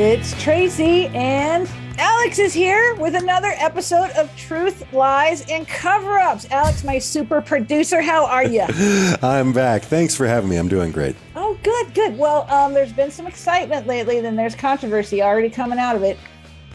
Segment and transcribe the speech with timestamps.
[0.00, 6.48] It's Tracy and Alex is here with another episode of Truth, Lies, and Cover Ups.
[6.52, 8.62] Alex, my super producer, how are you?
[9.22, 9.82] I'm back.
[9.82, 10.56] Thanks for having me.
[10.56, 11.16] I'm doing great.
[11.34, 12.16] Oh, good, good.
[12.16, 16.16] Well, um, there's been some excitement lately, then there's controversy already coming out of it.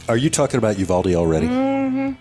[0.10, 1.48] Are you talking about Uvalde already?
[1.48, 2.12] Mm-hmm.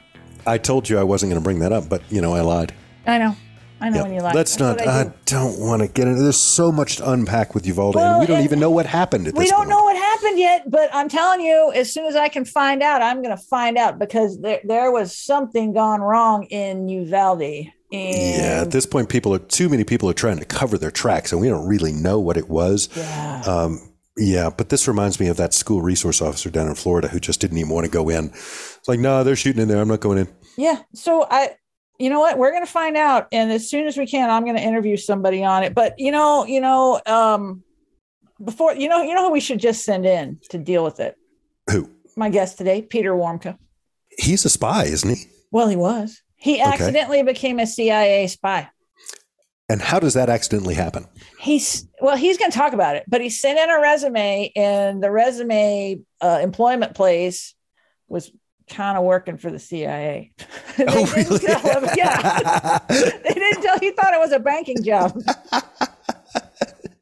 [0.46, 2.72] I told you I wasn't going to bring that up, but you know I lied.
[3.08, 3.34] I know.
[3.82, 4.20] I know when you.
[4.20, 4.78] Let's That's not.
[4.78, 5.12] what I I, do.
[5.26, 6.22] don't want to get into.
[6.22, 8.86] There's so much to unpack with Uvalde, Well, and we don't and even know what
[8.86, 9.70] happened at we this don't point.
[9.70, 13.02] know what happened yet, but I'm telling you, as soon as I can find out,
[13.02, 17.42] I'm going to find out because there there was something gone wrong in Uvalde.
[17.42, 20.90] And Yeah, at this point, people are too many people are trying to cover their
[20.90, 22.88] tracks, and we don't really know what it was.
[22.96, 23.42] yeah.
[23.46, 23.80] Um,
[24.16, 27.40] yeah, but this reminds me of that school resource officer down in Florida who just
[27.40, 28.26] didn't even want to go in.
[28.26, 29.80] It's like, no, they're shooting in there.
[29.80, 30.28] I'm not going in.
[30.58, 30.82] Yeah.
[30.94, 31.52] So I,
[32.02, 32.36] you know what?
[32.36, 34.96] We're going to find out, and as soon as we can, I'm going to interview
[34.96, 35.72] somebody on it.
[35.72, 37.62] But you know, you know, um,
[38.42, 41.16] before you know, you know who we should just send in to deal with it.
[41.70, 41.88] Who?
[42.16, 43.56] My guest today, Peter Warmka.
[44.18, 45.26] He's a spy, isn't he?
[45.52, 46.20] Well, he was.
[46.34, 48.68] He accidentally became a CIA spy.
[49.68, 51.06] And how does that accidentally happen?
[51.38, 55.00] He's well, he's going to talk about it, but he sent in a resume, and
[55.00, 57.54] the resume uh, employment place
[58.08, 58.32] was
[58.72, 60.32] kind of working for the CIA.
[60.76, 61.38] They Oh, didn't really?
[61.40, 62.78] tell him- yeah.
[62.88, 63.78] they didn't tell.
[63.78, 65.12] He thought it was a banking job.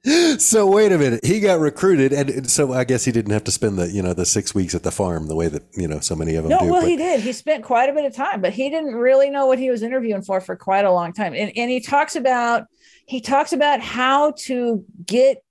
[0.39, 1.25] so wait a minute.
[1.25, 4.12] He got recruited, and so I guess he didn't have to spend the you know
[4.15, 6.51] the six weeks at the farm the way that you know so many of them
[6.51, 6.67] No, do.
[6.73, 7.21] well, but- he did.
[7.21, 9.83] He spent quite a bit of time, but he didn't really know what he was
[9.83, 11.34] interviewing for for quite a long time.
[11.34, 12.65] And and he talks about
[13.06, 15.44] he talks about how to get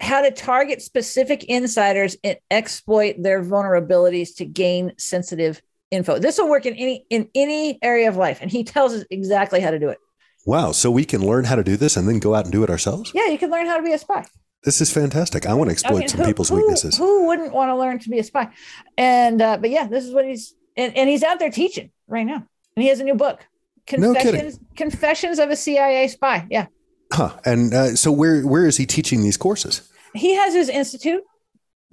[0.00, 5.60] how to target specific insiders and exploit their vulnerabilities to gain sensitive
[5.92, 6.18] info.
[6.18, 9.60] This will work in any in any area of life, and he tells us exactly
[9.60, 9.98] how to do it.
[10.46, 12.64] wow, so we can learn how to do this and then go out and do
[12.64, 13.12] it ourselves.
[13.14, 14.24] Yeah, you can learn how to be a spy.
[14.64, 15.46] This is fantastic.
[15.46, 16.96] I want to exploit I mean, some who- people's who- weaknesses.
[16.96, 18.48] Who wouldn't want to learn to be a spy?
[18.98, 22.24] And uh, but yeah, this is what he's and, and he's out there teaching right
[22.26, 22.44] now,
[22.76, 23.46] and he has a new book,
[23.96, 24.32] No kidding.
[24.32, 26.46] Confessions Confessions of a CIA Spy.
[26.50, 26.66] Yeah,
[27.12, 27.36] Huh.
[27.44, 29.88] And uh, so where where is he teaching these courses?
[30.14, 31.22] he has his institute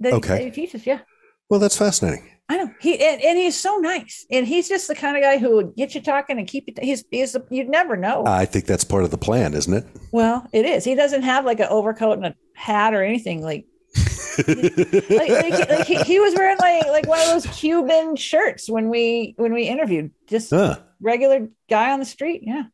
[0.00, 0.36] that, he, Okay.
[0.38, 0.86] that he teaches.
[0.86, 1.00] Yeah,
[1.48, 2.28] Well, that's fascinating.
[2.50, 5.38] I know he and, and he's so nice, and he's just the kind of guy
[5.38, 6.74] who would get you talking and keep you.
[6.82, 8.24] He's he's you'd never know.
[8.26, 9.86] I think that's part of the plan, isn't it?
[10.10, 10.84] well, it is.
[10.84, 13.66] He doesn't have like an overcoat and a hat or anything like.
[14.46, 18.88] like, like, like he, he was wearing like like one of those Cuban shirts when
[18.88, 20.10] we when we interviewed.
[20.26, 20.78] Just Huh.
[21.00, 22.42] regular guy on the street.
[22.44, 22.64] Yeah.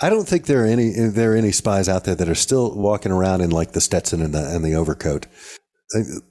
[0.00, 2.76] I don't think there are any there are any spies out there that are still
[2.76, 5.26] walking around in like the Stetson and the and the overcoat.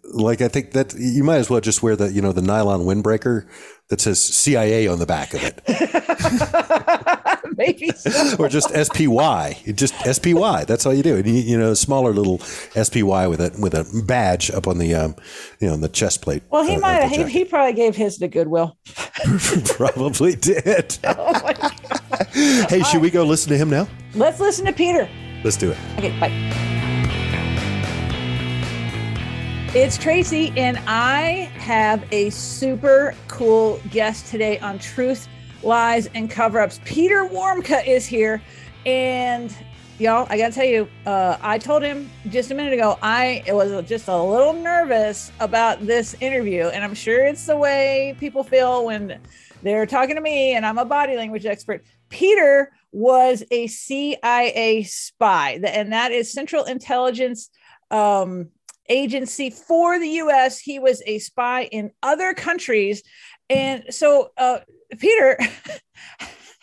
[0.04, 2.82] Like I think that you might as well just wear the you know the nylon
[2.82, 3.46] windbreaker
[3.90, 5.62] that says CIA on the back of it,
[7.58, 8.38] Maybe so.
[8.38, 9.58] or just SPY.
[9.74, 10.64] Just SPY.
[10.66, 11.18] That's all you do.
[11.18, 14.78] And you, you know, a smaller little SPY with a with a badge up on
[14.78, 15.16] the um,
[15.60, 16.44] you know, on the chest plate.
[16.50, 17.08] Well, he uh, might.
[17.10, 18.78] He, he probably gave his to Goodwill.
[19.66, 20.98] probably did.
[21.04, 21.74] Oh my God.
[22.70, 23.88] hey, should we go listen to him now?
[24.14, 25.10] Let's listen to Peter.
[25.44, 25.78] Let's do it.
[25.98, 26.69] Okay, bye.
[29.76, 35.28] It's Tracy, and I have a super cool guest today on Truth,
[35.62, 36.80] Lies, and Cover Ups.
[36.86, 38.42] Peter Warmka is here.
[38.88, 39.56] And
[40.00, 43.44] y'all, I got to tell you, uh, I told him just a minute ago, I
[43.50, 46.64] was just a little nervous about this interview.
[46.70, 49.22] And I'm sure it's the way people feel when
[49.62, 51.84] they're talking to me, and I'm a body language expert.
[52.10, 57.52] Peter was a CIA spy, and that is Central Intelligence
[57.92, 58.50] um,
[58.90, 60.60] Agency for the U.S.
[60.60, 63.04] He was a spy in other countries,
[63.50, 64.60] and so uh,
[65.00, 65.38] Peter.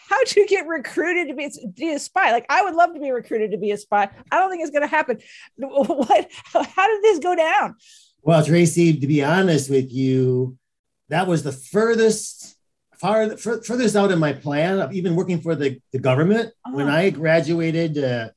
[0.08, 2.30] How'd you get recruited to be, be a spy?
[2.30, 4.08] Like, I would love to be recruited to be a spy.
[4.30, 5.18] I don't think it's going to happen.
[5.58, 6.30] What?
[6.52, 7.74] How did this go down?
[8.22, 10.56] Well, Tracy, to be honest with you,
[11.08, 12.56] that was the furthest,
[13.00, 16.52] far fur- furthest out in my plan of even working for the, the government.
[16.70, 16.92] When Oh.
[16.92, 18.28] I graduated, uh,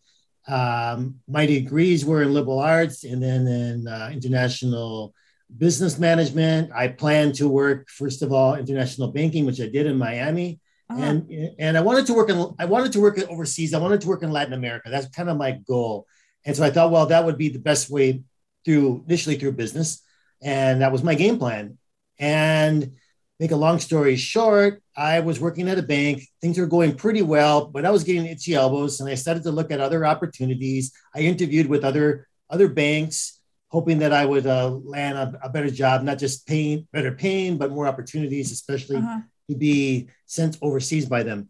[0.49, 5.13] um, my degrees were in liberal arts and then in uh, international
[5.55, 6.71] business management.
[6.73, 10.59] I planned to work, first of all, international banking, which I did in Miami.
[10.89, 11.01] Uh-huh.
[11.01, 13.75] And, and I wanted to work in I wanted to work overseas.
[13.75, 14.89] I wanted to work in Latin America.
[14.89, 16.07] That's kind of my goal.
[16.45, 18.23] And so I thought, well, that would be the best way
[18.65, 20.01] through initially through business,
[20.41, 21.77] and that was my game plan.
[22.17, 22.93] And
[23.39, 26.23] make a long story short, I was working at a bank.
[26.41, 29.51] Things were going pretty well, but I was getting itchy elbows, and I started to
[29.51, 30.91] look at other opportunities.
[31.15, 33.39] I interviewed with other other banks,
[33.69, 37.57] hoping that I would uh, land a, a, better job, not just paying better paying,
[37.57, 39.19] but more opportunities, especially uh-huh.
[39.49, 41.47] to be sent overseas by them.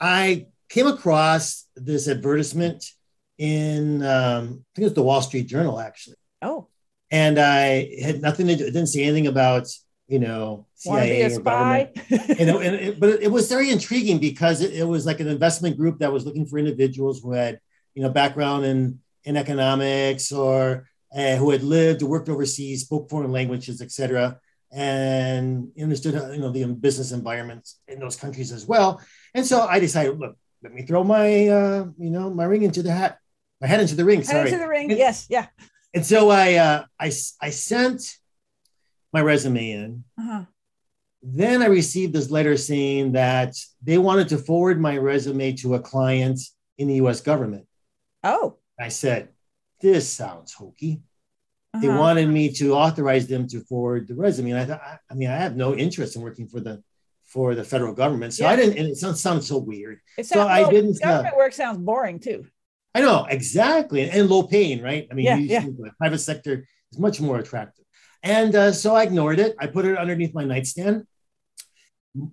[0.00, 2.84] I came across this advertisement
[3.38, 6.16] in um, I think it was the Wall Street Journal actually.
[6.40, 6.68] Oh.
[7.10, 9.68] And I had nothing to do, it didn't say anything about,
[10.08, 11.90] you know, CIA or government.
[12.38, 15.28] you know, and it, but it was very intriguing because it, it, was like an
[15.28, 17.60] investment group that was looking for individuals who had,
[17.94, 23.10] you know, background in, in economics or uh, who had lived or worked overseas, spoke
[23.10, 24.38] foreign languages, etc.,
[24.72, 29.00] and understood, you know, the business environments in those countries as well.
[29.34, 32.82] And so I decided, look, let me throw my, uh, you know, my ring into
[32.82, 33.18] the hat
[33.60, 34.22] my head into the ring.
[34.22, 34.50] Sorry.
[34.50, 34.90] Into the ring.
[34.90, 35.26] And, yes.
[35.28, 35.46] Yeah.
[35.94, 38.16] And so I, uh, I, I sent
[39.16, 40.04] my resume in.
[40.18, 40.44] Uh-huh.
[41.22, 45.80] Then I received this letter saying that they wanted to forward my resume to a
[45.80, 46.38] client
[46.76, 47.22] in the U.S.
[47.22, 47.66] government.
[48.22, 48.58] Oh.
[48.78, 49.30] I said,
[49.80, 51.00] "This sounds hokey."
[51.72, 51.80] Uh-huh.
[51.80, 55.14] They wanted me to authorize them to forward the resume, and I thought, I, I
[55.14, 56.82] mean, I have no interest in working for the
[57.24, 58.50] for the federal government, so yeah.
[58.50, 58.76] I didn't.
[58.76, 60.00] And it sounds, sounds so weird.
[60.18, 61.00] It sounds, so well, didn't.
[61.00, 62.44] Government uh, work sounds boring too.
[62.94, 65.08] I know exactly, and low paying, right?
[65.10, 65.60] I mean, yeah, yeah.
[65.60, 67.85] the private sector is much more attractive.
[68.22, 69.54] And uh, so I ignored it.
[69.58, 71.06] I put it underneath my nightstand.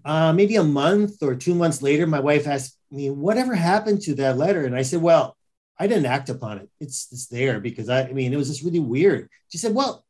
[0.06, 4.16] Uh, maybe a month or two months later, my wife asked me, "Whatever happened to
[4.16, 5.36] that letter?" And I said, "Well,
[5.78, 6.70] I didn't act upon it.
[6.80, 10.06] It's it's there because I, I mean, it was just really weird." She said, "Well,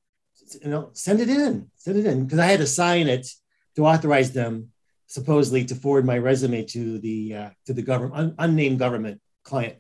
[0.61, 3.27] you know, send it in, send it in," because I had to sign it
[3.75, 4.69] to authorize them
[5.07, 9.77] supposedly to forward my resume to the uh, to the government un- unnamed government client.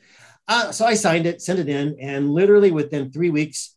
[0.47, 3.72] Uh, so I signed it, sent it in, and literally within three weeks,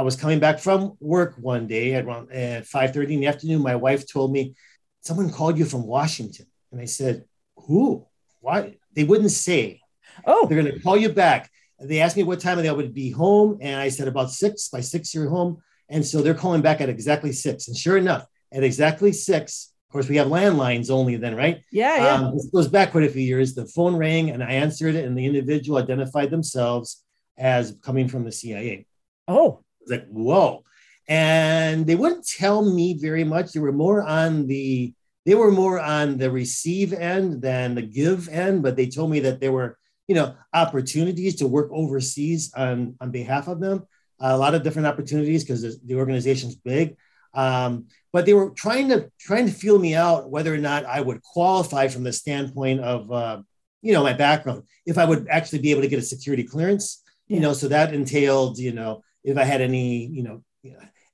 [0.00, 3.60] I was coming back from work one day at around at 5:30 in the afternoon.
[3.60, 4.54] My wife told me,
[5.02, 7.26] "Someone called you from Washington," and I said,
[7.66, 8.06] "Who?
[8.40, 9.82] Why?" They wouldn't say.
[10.24, 11.50] Oh, they're going to call you back.
[11.78, 14.70] They asked me what time they would be home, and I said about six.
[14.70, 15.58] By six, you're home,
[15.90, 17.68] and so they're calling back at exactly six.
[17.68, 21.60] And sure enough, at exactly six, of course, we have landlines only then, right?
[21.70, 22.14] Yeah, yeah.
[22.14, 23.54] Um, this goes back quite a few years.
[23.54, 27.04] The phone rang and I answered it, and the individual identified themselves
[27.36, 28.86] as coming from the CIA.
[29.28, 30.64] Oh, like whoa!
[31.08, 33.52] And they wouldn't tell me very much.
[33.52, 34.94] They were more on the
[35.26, 39.20] they were more on the receive end than the give end, but they told me
[39.20, 39.78] that there were
[40.08, 43.86] you know opportunities to work overseas on on behalf of them.
[44.20, 46.96] a lot of different opportunities because the organization's big.
[47.34, 51.00] Um, but they were trying to trying to feel me out whether or not I
[51.00, 53.42] would qualify from the standpoint of uh,
[53.82, 57.02] you know my background, if I would actually be able to get a security clearance.
[57.28, 60.42] You know, so that entailed you know if I had any you know,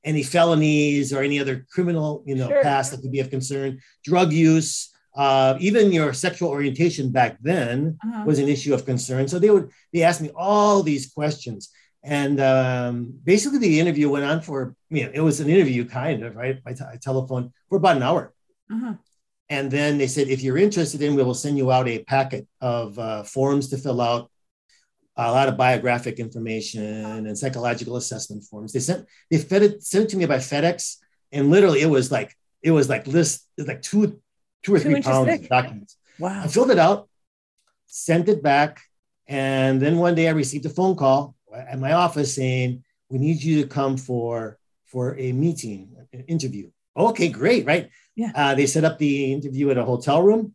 [0.05, 2.63] any felonies or any other criminal you know sure.
[2.63, 4.93] past that could be of concern, drug use.
[5.17, 8.25] Uh, even your sexual orientation back then uh-huh.
[8.27, 9.27] was an issue of concern.
[9.27, 11.71] So they would they asked me all these questions,
[12.07, 16.23] and um, basically, the interview went on for, you know, it was an interview kind
[16.23, 18.33] of, right, by t- telephone for about an hour.
[18.73, 18.95] Uh-huh.
[19.49, 22.47] And then they said, if you're interested in, we will send you out a packet
[22.61, 24.31] of uh, forms to fill out,
[25.17, 28.73] a lot of biographic information and psychological assessment forms.
[28.73, 30.97] They sent, they fed it, sent it to me by FedEx.
[31.33, 34.21] And literally, it was like, it was like list, was like two,
[34.63, 35.43] two or two three pounds thick.
[35.43, 35.97] of documents.
[36.19, 36.43] Wow.
[36.45, 37.09] I filled it out,
[37.87, 38.81] sent it back.
[39.27, 43.43] And then one day I received a phone call at my office saying, "We need
[43.43, 47.91] you to come for for a meeting, an interview." Okay, great, right?
[48.15, 48.31] Yeah.
[48.35, 50.55] Uh, they set up the interview at a hotel room.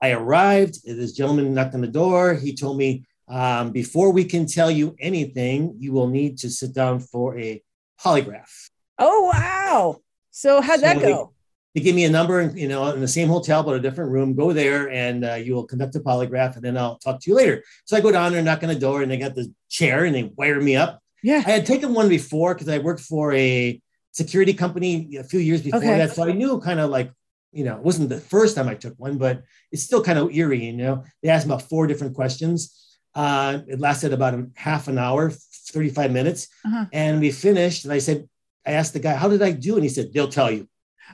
[0.00, 0.84] I arrived.
[0.84, 2.34] This gentleman knocked on the door.
[2.34, 6.74] He told me, um, "Before we can tell you anything, you will need to sit
[6.74, 7.62] down for a
[8.00, 10.00] polygraph." Oh wow!
[10.30, 11.34] So how'd so that go?
[11.74, 14.12] they give me a number, and you know, in the same hotel but a different
[14.12, 14.34] room.
[14.34, 17.36] Go there, and uh, you will conduct a polygraph, and then I'll talk to you
[17.36, 17.64] later.
[17.84, 20.14] So I go down there, knock on the door, and they got the chair, and
[20.14, 21.00] they wire me up.
[21.22, 23.80] Yeah, I had taken one before because I worked for a
[24.12, 25.98] security company a few years before okay.
[25.98, 27.10] that, so I knew kind of like,
[27.52, 30.32] you know, it wasn't the first time I took one, but it's still kind of
[30.32, 30.64] eerie.
[30.66, 32.83] You know, they asked about four different questions.
[33.14, 36.86] Uh, it lasted about a half an hour, 35 minutes, uh-huh.
[36.92, 37.84] and we finished.
[37.84, 38.28] And I said,
[38.66, 40.68] I asked the guy, "How did I do?" And he said, "They'll tell you."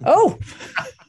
[0.04, 0.38] Oh.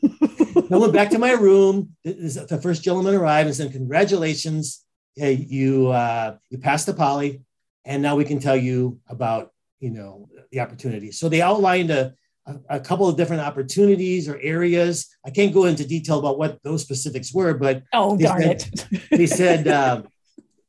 [0.04, 1.96] I went back to my room.
[2.04, 4.84] The first gentleman arrived and said, "Congratulations,
[5.16, 7.42] you uh, you passed the poly,
[7.86, 12.14] and now we can tell you about you know the opportunities." So they outlined a,
[12.48, 15.08] a, a couple of different opportunities or areas.
[15.26, 19.10] I can't go into detail about what those specifics were, but oh darn said, it!
[19.12, 20.08] they said um,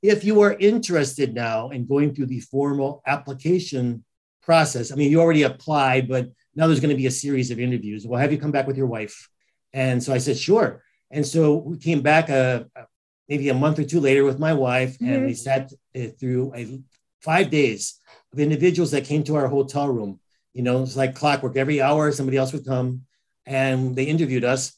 [0.03, 4.05] if you are interested now in going through the formal application
[4.43, 7.61] process, I mean, you already applied, but now there's going to be a series of
[7.61, 8.07] interviews.
[8.07, 9.29] We'll have you come back with your wife?
[9.73, 10.83] And so I said, sure.
[11.11, 12.83] And so we came back a, a
[13.29, 15.13] maybe a month or two later with my wife, mm-hmm.
[15.13, 16.81] and we sat uh, through a,
[17.21, 18.01] five days
[18.33, 20.19] of individuals that came to our hotel room.
[20.53, 21.57] You know, it's like clockwork.
[21.57, 23.03] Every hour, somebody else would come,
[23.47, 24.77] and they interviewed us.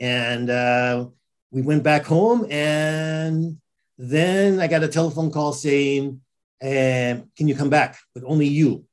[0.00, 1.06] And uh,
[1.50, 3.58] we went back home, and
[3.98, 6.20] then I got a telephone call saying,
[6.62, 8.84] uh, "Can you come back?" But only you,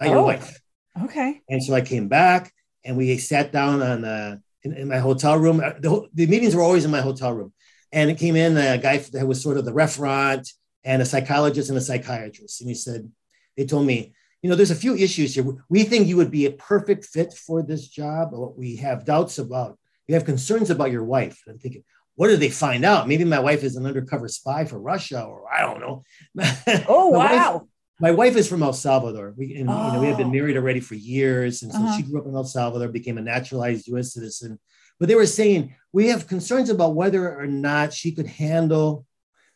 [0.00, 0.60] not oh, your wife.
[1.04, 1.42] Okay.
[1.48, 2.52] And so I came back,
[2.84, 5.60] and we sat down on the in, in my hotel room.
[5.60, 7.52] Uh, the, the, meetings were always in my hotel room.
[7.92, 11.68] And it came in a guy that was sort of the referent and a psychologist
[11.68, 12.60] and a psychiatrist.
[12.60, 13.10] And he said,
[13.56, 15.44] they told me, you know, there's a few issues here.
[15.68, 19.38] We think you would be a perfect fit for this job, but we have doubts
[19.38, 21.40] about, we have concerns about your wife.
[21.46, 21.84] And I'm thinking,
[22.16, 23.08] what did they find out?
[23.08, 26.04] Maybe my wife is an undercover spy for Russia, or I don't know.
[26.88, 27.52] Oh, wow.
[27.52, 27.62] Wife,
[28.00, 29.34] my wife is from El Salvador.
[29.36, 29.86] We, and, oh.
[29.86, 30.32] you know, we have been oh.
[30.32, 31.62] married already for years.
[31.62, 31.96] And so uh-huh.
[31.96, 34.58] she grew up in El Salvador, became a naturalized US citizen.
[34.98, 39.06] But they were saying, we have concerns about whether or not she could handle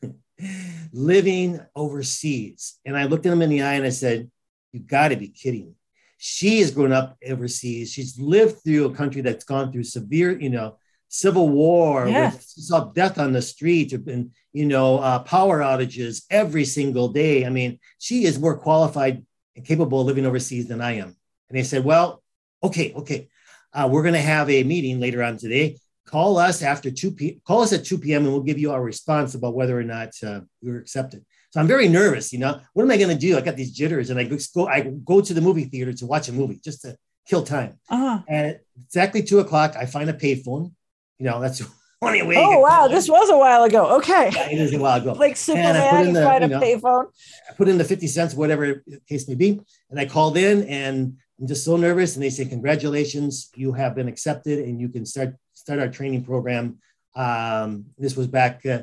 [0.92, 2.78] living overseas.
[2.84, 4.30] And I looked at them in the eye and I said,
[4.72, 5.66] You got to be kidding.
[5.66, 5.72] Me.
[6.18, 7.92] She has grown up overseas.
[7.92, 12.32] She's lived through a country that's gone through severe, you know, civil war, yeah.
[12.32, 17.44] with, saw death on the street, and you know, uh, power outages every single day.
[17.44, 19.24] I mean, she is more qualified
[19.56, 21.16] and capable of living overseas than I am.
[21.48, 22.22] And they said, well,
[22.62, 23.28] okay, okay,
[23.72, 25.76] uh, we're going to have a meeting later on today.
[26.06, 27.40] Call us after 2 p.
[27.46, 28.24] Call us at 2 p.m.
[28.24, 31.24] and we'll give you our response about whether or not uh, you're accepted.
[31.50, 32.32] So I'm very nervous.
[32.32, 33.36] You know, what am I going to do?
[33.36, 36.28] I got these jitters, and I go I go to the movie theater to watch
[36.28, 36.96] a movie just to
[37.26, 37.78] kill time.
[37.90, 38.20] Uh-huh.
[38.26, 40.72] And exactly two o'clock, I find a payphone
[41.18, 41.62] you know, that's
[42.00, 42.36] funny way.
[42.36, 43.96] Oh wow, this was a while ago.
[43.98, 45.12] Okay, yeah, it is a while ago.
[45.12, 47.06] like Superman, he's trying to payphone.
[47.48, 49.60] I put in the fifty cents, whatever the case may be,
[49.90, 52.14] and I called in, and I'm just so nervous.
[52.14, 56.24] And they say, "Congratulations, you have been accepted, and you can start start our training
[56.24, 56.78] program."
[57.14, 58.64] Um, this was back.
[58.64, 58.82] Uh,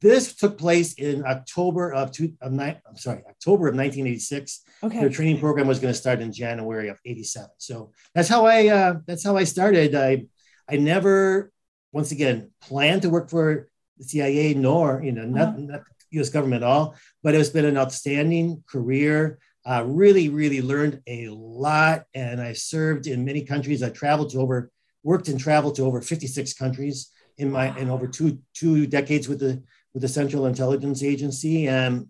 [0.00, 2.76] this took place in October of two of nine.
[2.86, 4.60] I'm sorry, October of 1986.
[4.82, 5.00] Okay.
[5.00, 7.48] Their training program was going to start in January of 87.
[7.56, 9.94] So that's how I uh, that's how I started.
[9.94, 10.26] I
[10.68, 11.52] I never
[11.94, 15.58] once again, plan to work for the CIA, nor, you know, not, uh-huh.
[15.58, 19.38] not US government at all, but it's been an outstanding career.
[19.64, 22.04] Uh, really, really learned a lot.
[22.12, 23.82] And I served in many countries.
[23.82, 24.72] I traveled to over,
[25.04, 29.38] worked and traveled to over 56 countries in my, in over two, two decades with
[29.38, 29.62] the,
[29.94, 31.68] with the Central Intelligence Agency.
[31.68, 32.08] And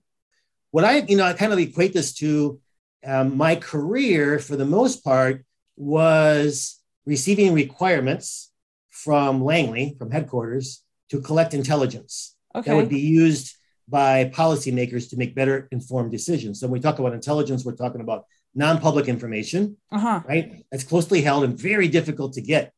[0.70, 2.58] what I, you know, I kind of equate this to
[3.06, 5.44] um, my career for the most part
[5.76, 8.50] was receiving requirements
[8.94, 12.70] from Langley, from headquarters, to collect intelligence okay.
[12.70, 13.56] that would be used
[13.88, 16.60] by policymakers to make better informed decisions.
[16.60, 18.24] So when we talk about intelligence, we're talking about
[18.54, 20.22] non-public information, uh-huh.
[20.26, 20.64] right?
[20.70, 22.72] That's closely held and very difficult to get.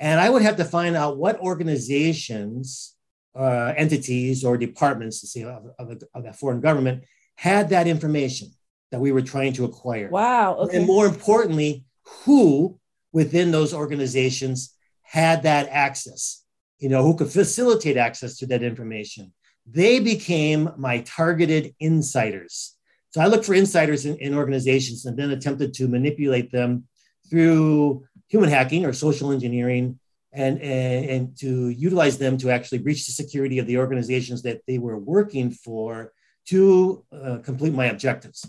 [0.00, 2.96] And I would have to find out what organizations,
[3.38, 7.04] uh, entities, or departments, to say of, of, of that foreign government,
[7.36, 8.48] had that information
[8.90, 10.08] that we were trying to acquire.
[10.08, 10.56] Wow.
[10.56, 10.78] Okay.
[10.78, 11.84] And more importantly,
[12.24, 12.80] who
[13.12, 14.74] within those organizations
[15.08, 16.44] had that access,
[16.78, 19.32] you know, who could facilitate access to that information.
[19.66, 22.76] They became my targeted insiders.
[23.10, 26.84] So I looked for insiders in, in organizations and then attempted to manipulate them
[27.30, 29.98] through human hacking or social engineering
[30.34, 34.60] and, and, and to utilize them to actually breach the security of the organizations that
[34.66, 36.12] they were working for
[36.48, 38.44] to uh, complete my objectives.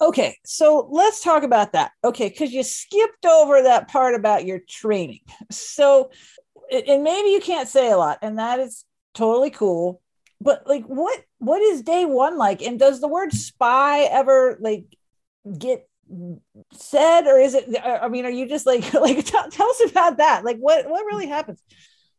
[0.00, 1.92] Okay, so let's talk about that.
[2.04, 5.20] Okay, because you skipped over that part about your training.
[5.50, 6.10] So,
[6.70, 8.84] and maybe you can't say a lot, and that is
[9.14, 10.02] totally cool.
[10.40, 12.60] But like, what what is day one like?
[12.62, 14.84] And does the word spy ever like
[15.58, 15.88] get
[16.72, 17.74] said, or is it?
[17.82, 20.44] I mean, are you just like like t- tell us about that?
[20.44, 21.62] Like, what what really happens?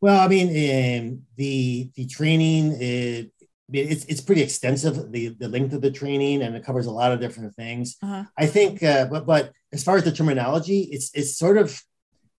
[0.01, 3.31] Well, I mean, um, the the training it,
[3.73, 7.11] it's it's pretty extensive the the length of the training and it covers a lot
[7.11, 7.97] of different things.
[8.01, 8.23] Uh-huh.
[8.37, 11.81] I think, uh, but but as far as the terminology, it's it's sort of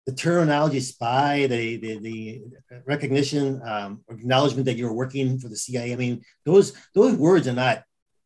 [0.06, 2.42] the terminology spy, the the, the
[2.86, 5.92] recognition, um, acknowledgement that you're working for the CIA.
[5.92, 7.82] I mean, those those words are not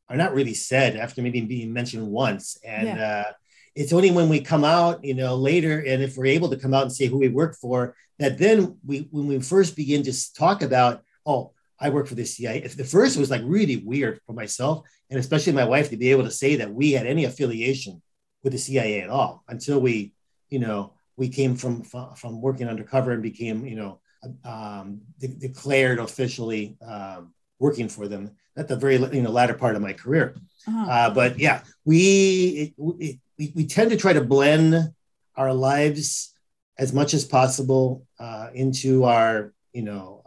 [0.09, 3.25] are not really said after maybe being mentioned once, and yeah.
[3.27, 3.33] uh,
[3.75, 6.73] it's only when we come out, you know, later, and if we're able to come
[6.73, 10.35] out and say who we work for, that then we when we first begin to
[10.35, 11.53] talk about, oh
[11.83, 12.63] I work for the CIA.
[12.63, 16.11] If the first was like really weird for myself and especially my wife to be
[16.11, 18.01] able to say that we had any affiliation
[18.43, 20.15] with the CIA at all until we,
[20.49, 24.01] you know, we came from from working undercover and became, you know,
[24.45, 29.77] um, de- declared officially um, working for them at the very you know latter part
[29.77, 30.37] of my career.
[30.67, 30.91] Uh-huh.
[30.91, 34.93] Uh, but yeah, we, it, we we tend to try to blend
[35.37, 36.33] our lives
[36.79, 40.22] as much as possible uh, into our, you know,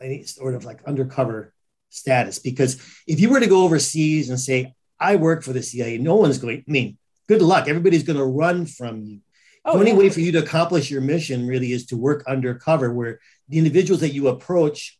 [0.00, 1.52] any sort of like undercover
[1.90, 2.38] status.
[2.38, 6.16] Because if you were to go overseas and say, I work for the CIA, no
[6.16, 7.68] one's going, I mean, good luck.
[7.68, 9.20] Everybody's going to run from you.
[9.64, 9.98] Oh, the only yeah.
[9.98, 14.00] way for you to accomplish your mission really is to work undercover, where the individuals
[14.00, 14.98] that you approach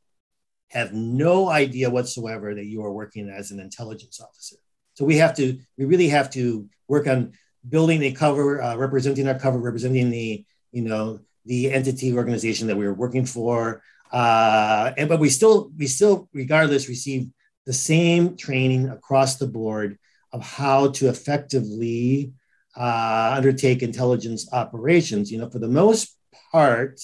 [0.69, 4.57] have no idea whatsoever that you are working as an intelligence officer.
[4.95, 7.33] So we have to, we really have to work on
[7.69, 12.76] building a cover, uh, representing our cover, representing the, you know, the entity organization that
[12.76, 13.83] we are working for.
[14.12, 17.29] Uh, and but we still, we still, regardless, receive
[17.67, 19.99] the same training across the board
[20.33, 22.33] of how to effectively
[22.76, 25.31] uh, undertake intelligence operations.
[25.31, 26.17] You know, for the most
[26.52, 27.00] part,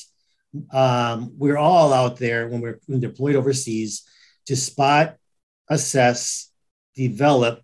[0.72, 4.02] um, we're all out there when we're when deployed overseas
[4.46, 5.16] to spot,
[5.68, 6.50] assess,
[6.94, 7.62] develop,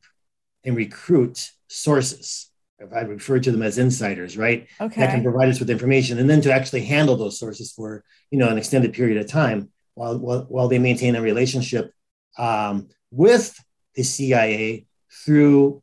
[0.65, 2.52] and recruit sources.
[2.95, 4.67] I refer to them as insiders, right?
[4.81, 5.01] Okay.
[5.01, 8.39] That can provide us with information, and then to actually handle those sources for you
[8.39, 11.93] know an extended period of time while while, while they maintain a relationship
[12.39, 13.59] um, with
[13.95, 14.87] the CIA
[15.25, 15.83] through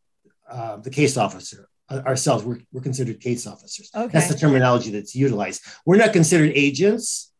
[0.50, 2.44] uh, the case officer uh, ourselves.
[2.44, 3.89] We're, we're considered case officers.
[3.94, 4.12] Okay.
[4.12, 5.63] That's the terminology that's utilized.
[5.86, 7.32] We're not considered agents.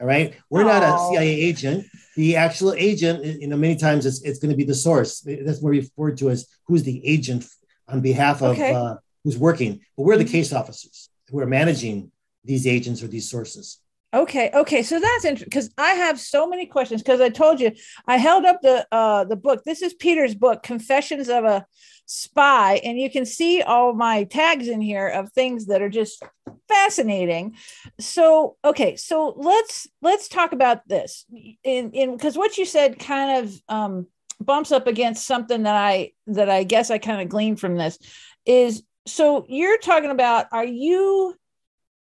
[0.00, 0.34] All right.
[0.50, 1.86] We're not a CIA agent.
[2.16, 5.20] The actual agent, you know, many times it's, it's going to be the source.
[5.20, 7.46] That's more referred to as who's the agent
[7.92, 8.72] on behalf of okay.
[8.72, 9.80] uh, who's working.
[9.96, 10.32] But we're the mm-hmm.
[10.32, 12.10] case officers who are managing
[12.44, 13.78] these agents or these sources.
[14.14, 17.02] Okay, okay, so that's interesting because I have so many questions.
[17.02, 17.72] Because I told you
[18.06, 19.64] I held up the uh, the book.
[19.64, 21.64] This is Peter's book, Confessions of a
[22.04, 26.22] Spy, and you can see all my tags in here of things that are just
[26.68, 27.56] fascinating.
[27.98, 31.24] So, okay, so let's let's talk about this.
[31.64, 34.08] In in because what you said kind of um,
[34.44, 37.98] bumps up against something that I that I guess I kind of gleaned from this
[38.44, 41.34] is so you're talking about are you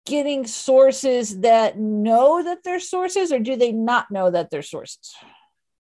[0.05, 5.13] getting sources that know that they're sources or do they not know that they're sources?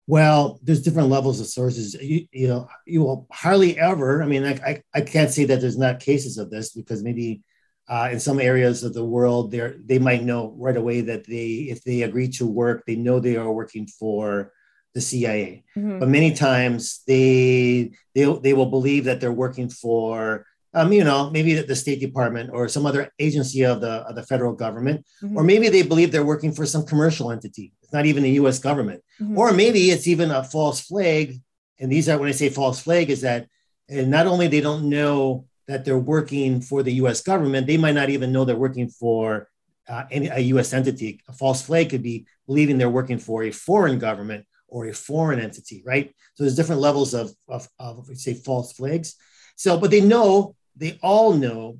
[0.07, 1.93] Well there's different levels of sources.
[1.95, 5.61] You, you know you will hardly ever i mean I, I, I can't say that
[5.61, 7.43] there's not cases of this because maybe
[7.89, 11.67] uh, in some areas of the world they they might know right away that they
[11.69, 14.51] if they agree to work they know they are working for
[14.97, 15.99] the cia mm-hmm.
[15.99, 20.45] but many times they they they will believe that they're working for
[20.77, 24.23] um, you know, maybe the State Department or some other agency of the, of the
[24.23, 25.36] federal government, mm-hmm.
[25.36, 27.73] or maybe they believe they're working for some commercial entity.
[27.81, 28.60] It's not even the U.S.
[28.60, 29.38] government, mm-hmm.
[29.38, 31.36] or maybe it's even a false flag.
[31.79, 33.47] And these are when I say false flag is that,
[33.89, 37.21] and not only they don't know that they're working for the U.S.
[37.21, 39.49] government, they might not even know they're working for
[39.88, 40.73] uh, any a U.S.
[40.73, 41.21] entity.
[41.27, 45.39] A false flag could be believing they're working for a foreign government or a foreign
[45.39, 46.13] entity, right?
[46.36, 49.15] So there's different levels of, of, of say false flags.
[49.56, 51.80] So, but they know they all know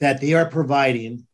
[0.00, 1.26] that they are providing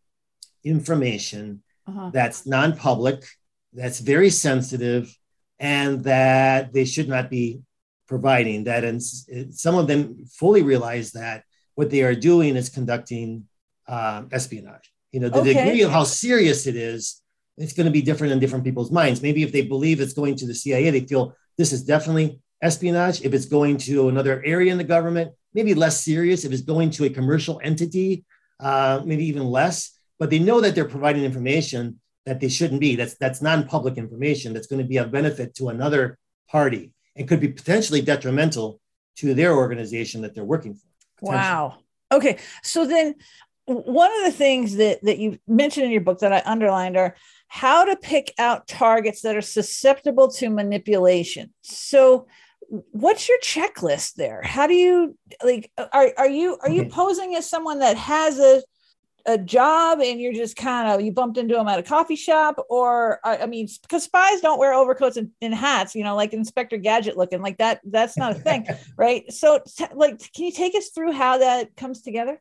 [0.65, 2.11] information uh-huh.
[2.12, 3.25] that's non-public,
[3.73, 5.15] that's very sensitive,
[5.59, 7.61] and that they should not be
[8.07, 8.85] providing that.
[8.85, 13.47] And some of them fully realize that what they are doing is conducting
[13.88, 14.93] um, espionage.
[15.12, 15.55] You know, the okay.
[15.55, 17.22] degree of how serious it is,
[17.57, 19.23] it's going to be different in different people's minds.
[19.23, 23.23] Maybe if they believe it's going to the CIA, they feel this is definitely espionage.
[23.23, 26.45] If it's going to another area in the government, maybe less serious.
[26.45, 28.25] If it's going to a commercial entity,
[28.61, 29.99] uh, maybe even less.
[30.19, 32.97] But they know that they're providing information that they shouldn't be.
[32.97, 37.41] That's that's non-public information that's going to be of benefit to another party and could
[37.41, 38.81] be potentially detrimental
[39.17, 40.75] to their organization that they're working
[41.19, 41.33] for.
[41.33, 41.79] Wow.
[42.11, 42.38] Okay.
[42.62, 43.15] So then
[43.67, 47.17] one of the things that that you mentioned in your book that I underlined are
[47.55, 51.53] how to pick out targets that are susceptible to manipulation.
[51.61, 52.27] So
[52.93, 54.41] what's your checklist there?
[54.43, 56.95] How do you like are, are you are you mm-hmm.
[56.95, 58.62] posing as someone that has a
[59.27, 62.57] a job and you're just kind of you bumped into them at a coffee shop?
[62.71, 66.79] Or i mean because spies don't wear overcoats and, and, hats you know like inspector
[66.79, 69.31] gadget looking like that that's not a thing right?
[69.31, 72.41] So t- like can you take us through how that comes together?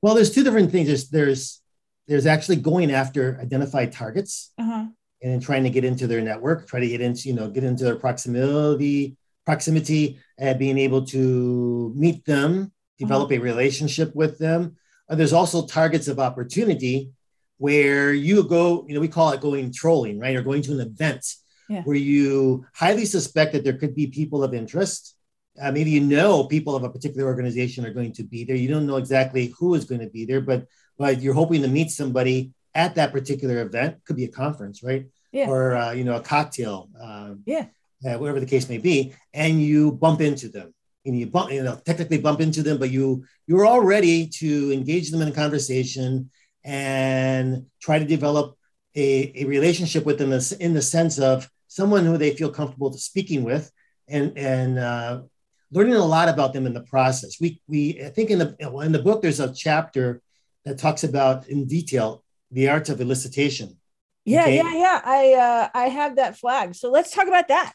[0.00, 0.86] Well there's two different things.
[0.86, 1.60] There's there's
[2.08, 4.86] there's actually going after identified targets uh-huh.
[5.22, 7.84] and trying to get into their network try to get into you know get into
[7.84, 9.16] their proximity
[9.46, 13.40] proximity, and being able to meet them, develop mm-hmm.
[13.40, 14.76] a relationship with them.
[15.08, 17.12] Uh, there's also targets of opportunity
[17.58, 20.36] where you go, you know, we call it going trolling, right?
[20.36, 21.24] Or going to an event
[21.70, 21.82] yeah.
[21.84, 25.14] where you highly suspect that there could be people of interest.
[25.58, 28.56] Uh, maybe you know people of a particular organization are going to be there.
[28.56, 30.66] You don't know exactly who is going to be there, but
[30.98, 34.04] but you're hoping to meet somebody at that particular event.
[34.04, 35.06] Could be a conference, right?
[35.32, 35.48] Yeah.
[35.48, 36.88] Or uh, you know a cocktail.
[37.00, 37.66] Uh, yeah
[38.04, 40.74] uh, whatever the case may be, and you bump into them.
[41.04, 44.72] And you bump, you know, technically bump into them, but you you're all ready to
[44.72, 46.30] engage them in a conversation
[46.64, 48.58] and try to develop
[48.96, 53.44] a, a relationship with them in the sense of someone who they feel comfortable speaking
[53.44, 53.70] with
[54.08, 55.22] and, and uh,
[55.70, 57.40] learning a lot about them in the process.
[57.40, 60.20] We, we I think in the, in the book, there's a chapter
[60.66, 63.76] that talks about in detail the art of elicitation.
[64.24, 64.56] Yeah, okay?
[64.56, 65.00] yeah, yeah.
[65.04, 66.74] I uh, I have that flag.
[66.74, 67.72] So let's talk about that.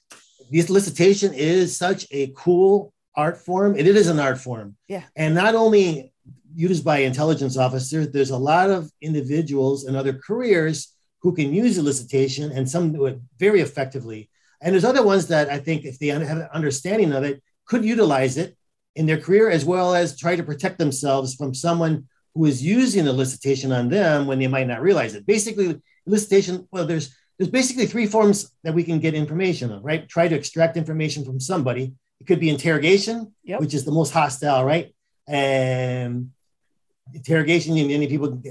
[0.51, 3.75] The elicitation is such a cool art form.
[3.75, 4.75] It, it is an art form.
[4.88, 5.04] Yeah.
[5.15, 6.13] And not only
[6.54, 11.80] used by intelligence officers, there's a lot of individuals and other careers who can use
[11.80, 14.30] elicitation and some do it very effectively.
[14.62, 17.86] And there's other ones that I think, if they have an understanding of it, could
[17.86, 18.58] utilize it
[18.95, 23.06] in their career as well as try to protect themselves from someone who is using
[23.06, 25.26] the elicitation on them when they might not realize it.
[25.26, 30.08] Basically, elicitation, well, there's there's basically three forms that we can get information on, right?
[30.08, 31.94] Try to extract information from somebody.
[32.20, 33.60] It could be interrogation, yep.
[33.60, 34.94] which is the most hostile, right?
[35.28, 36.32] And
[37.13, 38.41] interrogation in many people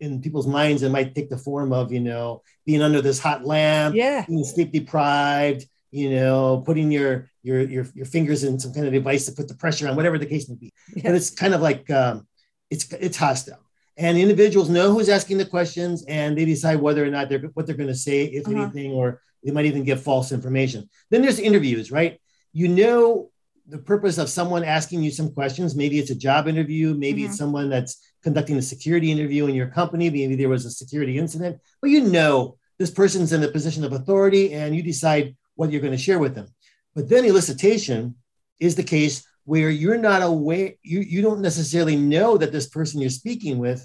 [0.00, 3.44] in people's minds it might take the form of you know being under this hot
[3.44, 8.72] lamp yeah being sleep deprived you know putting your your your, your fingers in some
[8.72, 11.02] kind of device to put the pressure on whatever the case may be yeah.
[11.04, 12.26] but it's kind of like um,
[12.70, 13.60] it's it's hostile
[13.96, 17.66] and individuals know who's asking the questions and they decide whether or not they're what
[17.66, 18.62] they're going to say if uh-huh.
[18.62, 22.20] anything or they might even give false information then there's interviews right
[22.52, 23.30] you know
[23.70, 25.76] the purpose of someone asking you some questions.
[25.76, 26.94] Maybe it's a job interview.
[26.94, 27.30] Maybe mm-hmm.
[27.30, 30.10] it's someone that's conducting a security interview in your company.
[30.10, 33.92] Maybe there was a security incident, but you know this person's in a position of
[33.92, 36.48] authority and you decide what you're going to share with them.
[36.94, 38.14] But then elicitation
[38.58, 43.00] is the case where you're not aware, you, you don't necessarily know that this person
[43.00, 43.80] you're speaking with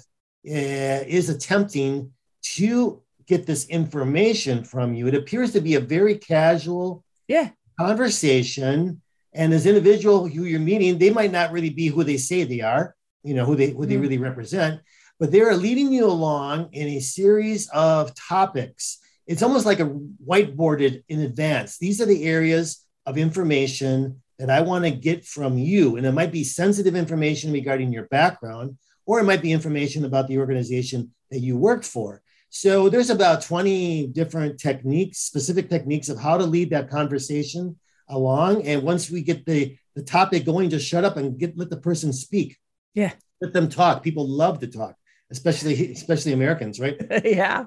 [0.46, 5.08] uh, is attempting to get this information from you.
[5.08, 7.50] It appears to be a very casual yeah.
[7.78, 9.02] conversation
[9.36, 12.62] and as individual who you're meeting, they might not really be who they say they
[12.62, 14.02] are, you know, who they who they mm-hmm.
[14.02, 14.80] really represent,
[15.20, 18.98] but they are leading you along in a series of topics.
[19.26, 19.94] It's almost like a
[20.26, 21.76] whiteboarded in advance.
[21.78, 25.96] These are the areas of information that I want to get from you.
[25.96, 30.28] And it might be sensitive information regarding your background, or it might be information about
[30.28, 32.22] the organization that you work for.
[32.50, 38.66] So there's about 20 different techniques, specific techniques of how to lead that conversation along.
[38.66, 41.76] And once we get the, the topic going, just shut up and get let the
[41.76, 42.56] person speak.
[42.94, 43.12] Yeah.
[43.40, 44.02] Let them talk.
[44.02, 44.94] People love to talk,
[45.30, 46.96] especially especially Americans, right?
[47.24, 47.66] yeah.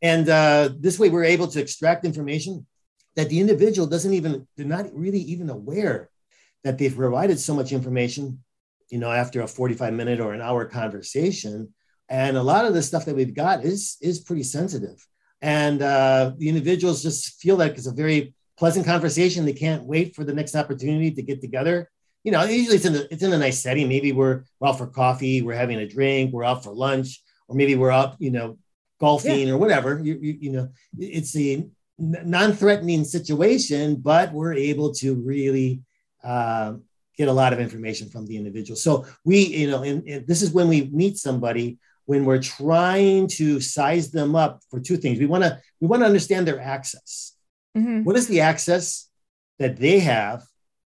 [0.00, 2.66] And uh, this way we're able to extract information
[3.16, 6.09] that the individual doesn't even, they're not really even aware
[6.64, 8.42] that they've provided so much information,
[8.90, 11.72] you know, after a 45 minute or an hour conversation.
[12.08, 15.06] And a lot of the stuff that we've got is is pretty sensitive.
[15.40, 19.44] And uh, the individuals just feel like it's a very pleasant conversation.
[19.44, 21.90] They can't wait for the next opportunity to get together.
[22.24, 23.88] You know, usually it's in a, it's in a nice setting.
[23.88, 27.56] Maybe we're, we're out for coffee, we're having a drink, we're out for lunch, or
[27.56, 28.58] maybe we're out, you know,
[29.00, 29.54] golfing yeah.
[29.54, 29.98] or whatever.
[29.98, 30.68] You, you, you know,
[30.98, 31.66] it's a
[31.98, 35.82] non-threatening situation, but we're able to really
[36.24, 36.74] uh,
[37.16, 38.76] get a lot of information from the individual.
[38.76, 43.28] So we, you know, and, and this is when we meet somebody when we're trying
[43.28, 45.18] to size them up for two things.
[45.18, 47.36] We want to we want to understand their access.
[47.76, 48.02] Mm-hmm.
[48.02, 49.08] What is the access
[49.58, 50.42] that they have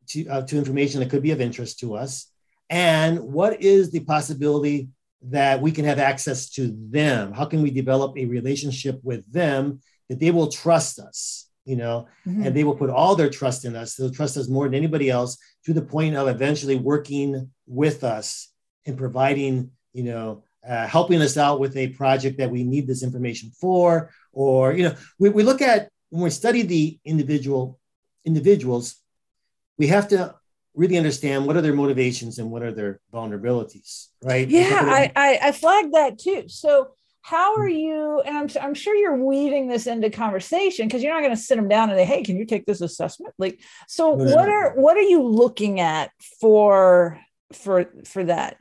[0.09, 2.31] to, uh, to information that could be of interest to us?
[2.71, 4.89] And what is the possibility
[5.23, 7.33] that we can have access to them?
[7.33, 11.50] How can we develop a relationship with them that they will trust us?
[11.71, 12.43] You know, mm-hmm.
[12.45, 13.95] and they will put all their trust in us.
[13.95, 15.33] They'll trust us more than anybody else
[15.67, 17.31] to the point of eventually working
[17.83, 18.29] with us
[18.87, 20.29] and providing, you know,
[20.69, 24.11] uh, helping us out with a project that we need this information for.
[24.33, 27.79] Or, you know, we, we look at when we study the individual
[28.25, 28.97] individuals,
[29.79, 30.35] we have to
[30.75, 34.49] really understand what are their motivations and what are their vulnerabilities, right?
[34.49, 36.45] Yeah, I, I, I flagged that too.
[36.49, 41.13] So how are you and I'm, I'm sure you're weaving this into conversation because you're
[41.13, 43.61] not going to sit them down and say hey can you take this assessment like
[43.89, 47.21] so no, what are what are you looking at for
[47.53, 48.57] for for that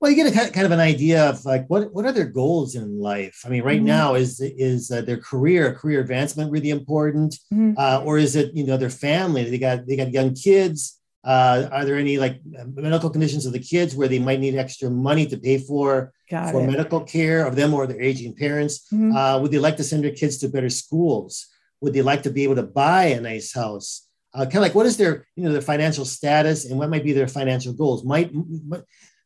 [0.00, 2.74] well, you get a kind of an idea of like what what are their goals
[2.74, 3.42] in life?
[3.46, 3.86] I mean, right mm-hmm.
[3.86, 7.72] now is is uh, their career career advancement really important, mm-hmm.
[7.78, 9.48] uh, or is it you know their family?
[9.48, 11.00] They got they got young kids.
[11.26, 12.40] Uh, are there any like
[12.74, 16.52] medical conditions of the kids where they might need extra money to pay for got
[16.52, 16.70] for it.
[16.70, 18.86] medical care of them or their aging parents?
[18.92, 19.10] Mm-hmm.
[19.16, 21.48] Uh, would they like to send their kids to better schools?
[21.80, 24.08] Would they like to be able to buy a nice house?
[24.32, 27.02] Uh, kind of like what is their you know their financial status and what might
[27.02, 28.04] be their financial goals?
[28.04, 28.84] Might, might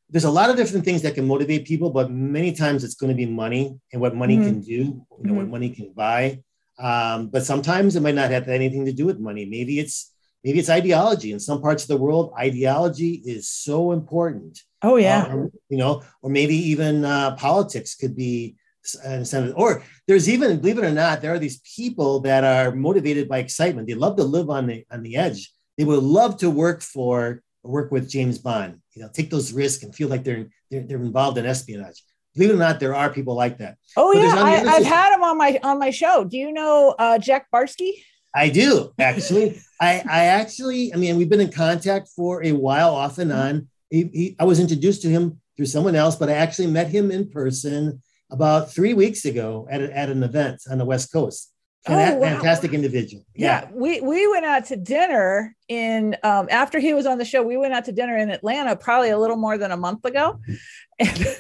[0.09, 3.11] there's a lot of different things that can motivate people, but many times it's going
[3.11, 4.47] to be money and what money mm-hmm.
[4.47, 5.37] can do, you know, mm-hmm.
[5.37, 6.41] what money can buy.
[6.79, 9.45] Um, but sometimes it might not have anything to do with money.
[9.45, 10.13] Maybe it's
[10.45, 11.33] maybe it's ideology.
[11.33, 14.61] In some parts of the world, ideology is so important.
[14.83, 15.25] Oh yeah.
[15.25, 18.57] Uh, or, you know, or maybe even uh, politics could be
[19.05, 19.55] incentive.
[19.57, 23.39] Or there's even, believe it or not, there are these people that are motivated by
[23.39, 23.87] excitement.
[23.87, 25.53] They love to live on the on the edge.
[25.77, 28.81] They would love to work for work with James Bond.
[28.95, 32.03] You know, take those risks and feel like they're they're, they're involved in espionage.
[32.35, 33.77] Believe it or not, there are people like that.
[33.97, 36.25] Oh but yeah, I, have had him on my on my show.
[36.25, 37.93] Do you know uh, Jack Barsky?
[38.35, 39.61] I do actually.
[39.81, 40.93] I I actually.
[40.93, 43.69] I mean, we've been in contact for a while, off and on.
[43.91, 47.11] He, he, I was introduced to him through someone else, but I actually met him
[47.11, 51.50] in person about three weeks ago at, a, at an event on the West Coast.
[51.89, 52.29] Oh, wow.
[52.29, 53.25] Fantastic individual.
[53.35, 53.63] Yeah.
[53.63, 53.71] yeah.
[53.73, 57.43] we we went out to dinner in um, after he was on the show.
[57.43, 60.39] We went out to dinner in Atlanta probably a little more than a month ago,
[60.99, 61.37] and,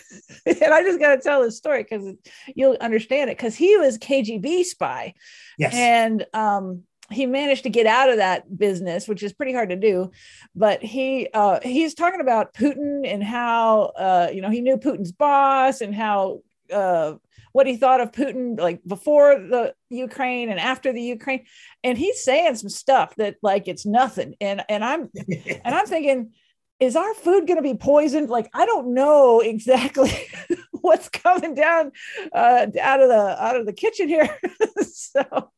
[0.46, 2.14] and I just got to tell this story because
[2.54, 3.36] you'll understand it.
[3.36, 5.12] Because he was KGB spy,
[5.58, 9.68] yes, and um, he managed to get out of that business, which is pretty hard
[9.68, 10.10] to do.
[10.54, 15.12] But he uh, he's talking about Putin and how uh, you know he knew Putin's
[15.12, 16.40] boss and how
[16.72, 17.14] uh,
[17.52, 21.44] what he thought of Putin like before the Ukraine and after the Ukraine,
[21.82, 24.34] and he's saying some stuff that like it's nothing.
[24.40, 25.10] And and I'm
[25.64, 26.32] and I'm thinking,
[26.78, 28.30] is our food going to be poisoned?
[28.30, 30.12] Like I don't know exactly
[30.70, 31.92] what's coming down
[32.32, 34.28] uh, out of the out of the kitchen here.
[34.82, 35.50] so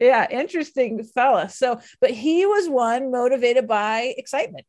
[0.00, 1.48] yeah, interesting fella.
[1.48, 4.66] So, but he was one motivated by excitement.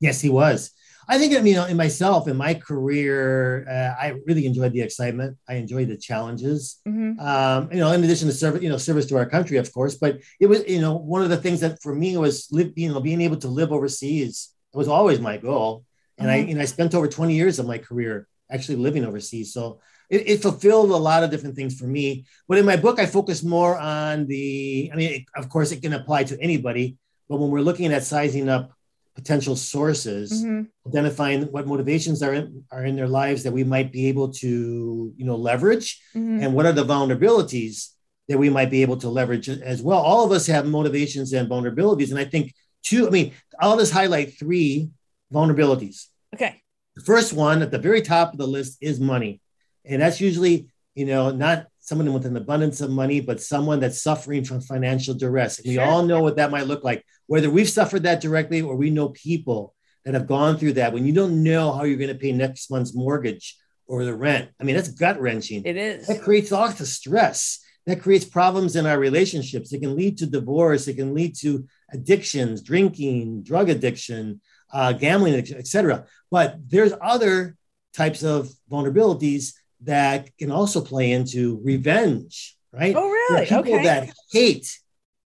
[0.00, 0.72] Yes, he was.
[1.08, 5.36] I think, you know, in myself, in my career, uh, I really enjoyed the excitement.
[5.48, 6.80] I enjoyed the challenges.
[6.86, 7.18] Mm-hmm.
[7.18, 9.96] Um, you know, in addition to service, you know, service to our country, of course.
[9.96, 12.92] But it was, you know, one of the things that for me was, live, you
[12.92, 14.50] know, being able to live overseas.
[14.72, 15.84] It was always my goal,
[16.18, 16.48] and mm-hmm.
[16.48, 19.52] I, and I spent over 20 years of my career actually living overseas.
[19.52, 22.26] So it, it, fulfilled a lot of different things for me.
[22.48, 24.90] But in my book, I focus more on the.
[24.92, 26.96] I mean, it, of course, it can apply to anybody.
[27.28, 28.72] But when we're looking at sizing up
[29.14, 30.62] potential sources, mm-hmm.
[30.88, 35.12] identifying what motivations are in, are in their lives that we might be able to,
[35.16, 36.42] you know, leverage, mm-hmm.
[36.42, 37.90] and what are the vulnerabilities
[38.28, 39.98] that we might be able to leverage as well.
[39.98, 43.06] All of us have motivations and vulnerabilities, and I think two.
[43.06, 44.90] I mean, I'll just highlight three
[45.32, 46.06] vulnerabilities.
[46.34, 46.62] Okay.
[46.96, 49.40] The first one at the very top of the list is money,
[49.84, 54.02] and that's usually, you know, not someone with an abundance of money, but someone that's
[54.02, 55.58] suffering from financial duress.
[55.58, 55.84] And we sure.
[55.84, 59.08] all know what that might look like, whether we've suffered that directly or we know
[59.10, 60.92] people that have gone through that.
[60.92, 64.50] When you don't know how you're going to pay next month's mortgage or the rent,
[64.60, 65.64] I mean, that's gut wrenching.
[65.66, 66.06] It is.
[66.06, 67.58] That creates lots of stress.
[67.86, 69.72] That creates problems in our relationships.
[69.72, 70.86] It can lead to divorce.
[70.86, 74.40] It can lead to addictions, drinking, drug addiction,
[74.72, 76.06] uh, gambling, etc.
[76.30, 77.56] But there's other
[77.92, 82.94] types of vulnerabilities that can also play into revenge, right?
[82.96, 83.46] Oh, really?
[83.46, 83.82] people okay.
[83.84, 84.78] that hate.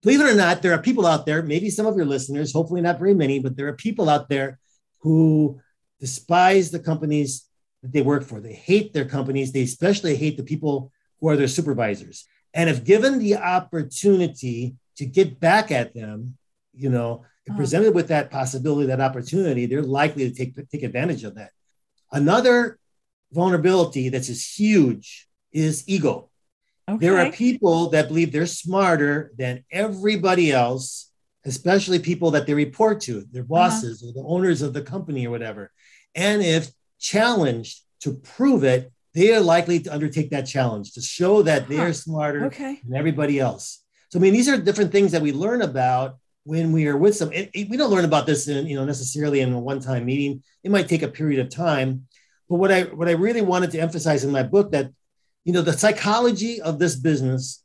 [0.02, 2.80] Believe it or not, there are people out there, maybe some of your listeners, hopefully
[2.80, 4.58] not very many, but there are people out there
[5.00, 5.60] who
[6.00, 7.46] despise the companies
[7.82, 8.40] that they work for.
[8.40, 9.52] They hate their companies.
[9.52, 12.26] They especially hate the people who are their supervisors.
[12.54, 16.36] And if given the opportunity to get back at them,
[16.74, 17.58] you know, if uh-huh.
[17.58, 21.50] presented with that possibility, that opportunity, they're likely to take, take advantage of that.
[22.10, 22.78] Another
[23.32, 26.30] vulnerability that's just huge is ego.
[26.88, 27.06] Okay.
[27.06, 31.12] There are people that believe they're smarter than everybody else,
[31.44, 33.48] especially people that they report to, their uh-huh.
[33.48, 34.10] bosses uh-huh.
[34.10, 35.70] or the owners of the company or whatever.
[36.14, 41.42] And if challenged to prove it, they are likely to undertake that challenge to show
[41.42, 41.92] that they're huh.
[41.92, 42.80] smarter okay.
[42.84, 43.84] than everybody else.
[44.10, 47.14] So, I mean, these are different things that we learn about when we are with
[47.14, 47.28] some.
[47.30, 50.42] We don't learn about this in, you know, necessarily in a one-time meeting.
[50.64, 52.06] It might take a period of time,
[52.50, 54.90] but what I what I really wanted to emphasize in my book that
[55.44, 57.62] you know the psychology of this business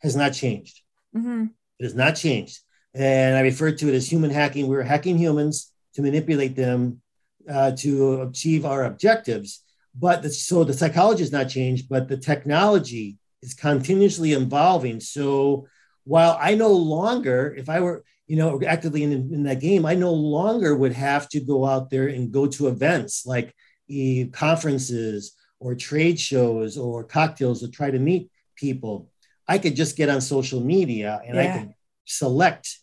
[0.00, 0.82] has not changed.
[1.16, 1.46] Mm-hmm.
[1.78, 2.58] It has not changed,
[2.92, 4.66] and I refer to it as human hacking.
[4.66, 7.00] We're hacking humans to manipulate them
[7.48, 9.62] uh, to achieve our objectives.
[9.94, 15.00] But the, so the psychology has not changed, but the technology is continuously evolving.
[15.00, 15.68] So
[16.04, 19.94] while I no longer, if I were you know actively in, in that game, I
[19.94, 23.54] no longer would have to go out there and go to events like
[24.32, 29.10] conferences or trade shows or cocktails to try to meet people.
[29.48, 31.42] I could just get on social media and yeah.
[31.42, 32.78] I could select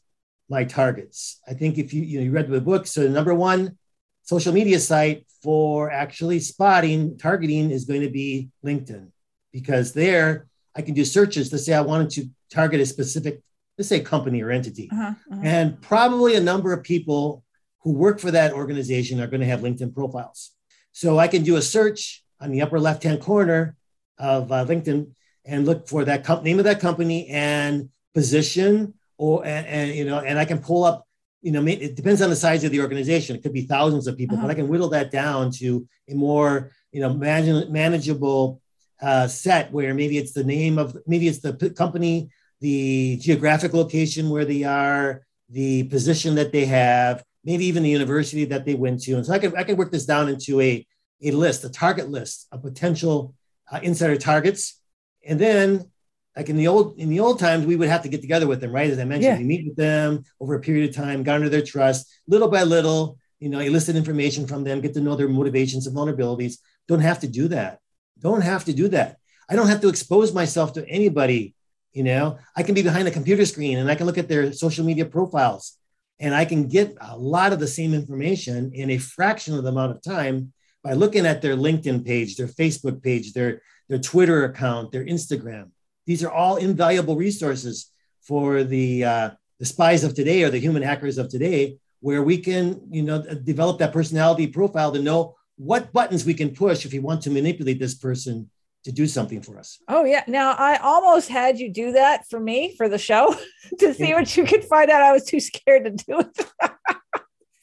[0.49, 1.39] my targets.
[1.47, 3.77] I think if you you know you read the book, so the number one
[4.23, 9.09] social media site for actually spotting targeting is going to be LinkedIn
[9.51, 13.41] because there I can do searches to say I wanted to target a specific,
[13.77, 15.41] let's say, company or entity, uh-huh, uh-huh.
[15.43, 17.43] and probably a number of people
[17.81, 20.52] who work for that organization are going to have LinkedIn profiles.
[20.93, 23.75] So I can do a search on the upper left hand corner
[24.17, 25.11] of uh, LinkedIn
[25.45, 30.19] and look for that name of that company and position or and, and, you know
[30.19, 31.05] and I can pull up
[31.43, 33.35] you know, it depends on the size of the organization.
[33.35, 34.47] It could be thousands of people, uh-huh.
[34.47, 38.61] but I can whittle that down to a more, you know, manage- manageable
[39.01, 42.29] uh, set where maybe it's the name of, maybe it's the p- company,
[42.61, 48.45] the geographic location where they are, the position that they have, maybe even the university
[48.45, 49.13] that they went to.
[49.13, 50.85] And so I can I can work this down into a
[51.21, 53.33] a list, a target list of potential
[53.71, 54.81] uh, insider targets,
[55.25, 55.89] and then
[56.35, 58.59] like in the old in the old times, we would have to get together with
[58.61, 58.89] them, right?
[58.89, 59.37] As I mentioned, yeah.
[59.37, 63.17] we meet with them over a period of time, garner their trust, little by little.
[63.39, 66.59] You know, elicit information from them, get to know their motivations and vulnerabilities.
[66.87, 67.79] Don't have to do that.
[68.17, 69.17] Don't have to do that.
[69.49, 71.53] I don't have to expose myself to anybody.
[71.91, 74.53] You know, I can be behind a computer screen and I can look at their
[74.53, 75.77] social media profiles
[76.19, 79.69] and I can get a lot of the same information in a fraction of the
[79.69, 84.45] amount of time by looking at their LinkedIn page, their Facebook page, their, their Twitter
[84.45, 85.69] account, their Instagram.
[86.05, 90.83] These are all invaluable resources for the, uh, the spies of today or the human
[90.83, 95.93] hackers of today, where we can you know, develop that personality profile to know what
[95.93, 98.49] buttons we can push if we want to manipulate this person
[98.83, 99.79] to do something for us.
[99.87, 100.23] Oh yeah.
[100.27, 103.35] Now I almost had you do that for me for the show
[103.79, 105.01] to see what you could find out.
[105.01, 106.47] I was too scared to do it.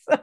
[0.09, 0.19] so.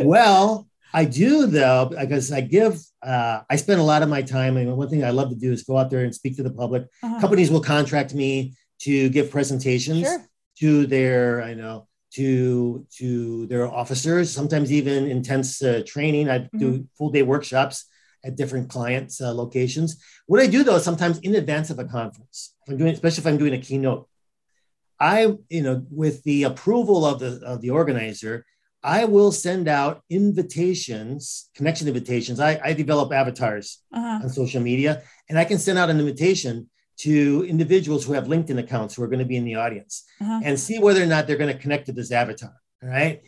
[0.00, 4.56] Well, I do though, because I give uh, I spend a lot of my time.
[4.56, 6.52] and one thing I love to do is go out there and speak to the
[6.52, 6.84] public.
[7.02, 7.20] Uh-huh.
[7.20, 10.24] Companies will contract me to give presentations sure.
[10.58, 14.30] to their, I know, to to their officers.
[14.30, 16.28] Sometimes even intense uh, training.
[16.28, 16.58] I mm-hmm.
[16.58, 17.86] do full day workshops
[18.24, 20.02] at different clients' uh, locations.
[20.26, 23.22] What I do though, is sometimes in advance of a conference, if I'm doing, especially
[23.22, 24.08] if I'm doing a keynote,
[25.00, 28.46] I, you know, with the approval of the of the organizer,
[28.84, 32.40] I will send out invitations, connection invitations.
[32.40, 34.20] I, I develop avatars uh-huh.
[34.24, 38.58] on social media, and I can send out an invitation to individuals who have LinkedIn
[38.58, 40.42] accounts who are going to be in the audience uh-huh.
[40.44, 42.52] and see whether or not they're going to connect to this avatar.
[42.82, 43.22] All right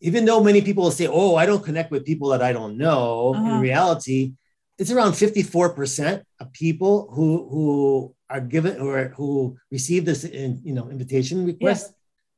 [0.00, 2.76] even though many people will say, "Oh, I don't connect with people that I don't
[2.76, 3.54] know," uh-huh.
[3.54, 4.32] in reality,
[4.78, 10.74] it's around 54% of people who who are given or who receive this in, you
[10.74, 11.86] know invitation request.
[11.88, 11.94] Yeah.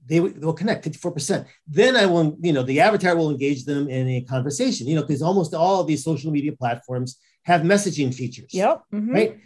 [0.06, 1.46] They will connect 54%.
[1.68, 5.02] Then I will, you know, the avatar will engage them in a conversation, you know,
[5.02, 8.52] because almost all of these social media platforms have messaging features.
[8.52, 8.82] Yep.
[8.92, 9.12] Mm-hmm.
[9.12, 9.38] Right.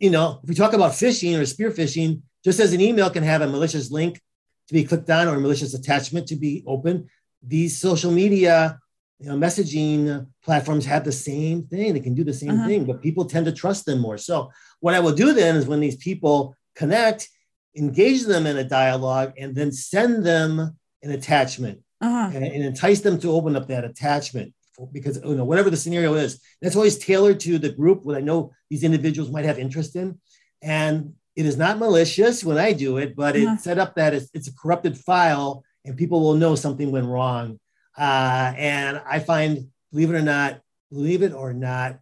[0.00, 3.22] You know, if we talk about phishing or spear phishing, just as an email can
[3.22, 4.20] have a malicious link
[4.68, 7.08] to be clicked on or a malicious attachment to be open,
[7.40, 8.80] these social media
[9.22, 11.94] you know, messaging platforms have the same thing.
[11.94, 12.66] They can do the same uh-huh.
[12.66, 14.18] thing, but people tend to trust them more.
[14.18, 17.28] So what I will do then is when these people connect,
[17.76, 22.32] engage them in a dialogue, and then send them an attachment uh-huh.
[22.34, 24.52] and, and, entice them to open up that attachment.
[24.72, 28.16] For, because you know whatever the scenario is, that's always tailored to the group what
[28.16, 30.18] I know these individuals might have interest in,
[30.62, 33.52] and it is not malicious when I do it, but uh-huh.
[33.54, 37.06] it's set up that it's, it's a corrupted file and people will know something went
[37.06, 37.58] wrong.
[37.96, 41.98] Uh, and I find, believe it or not, believe it or not,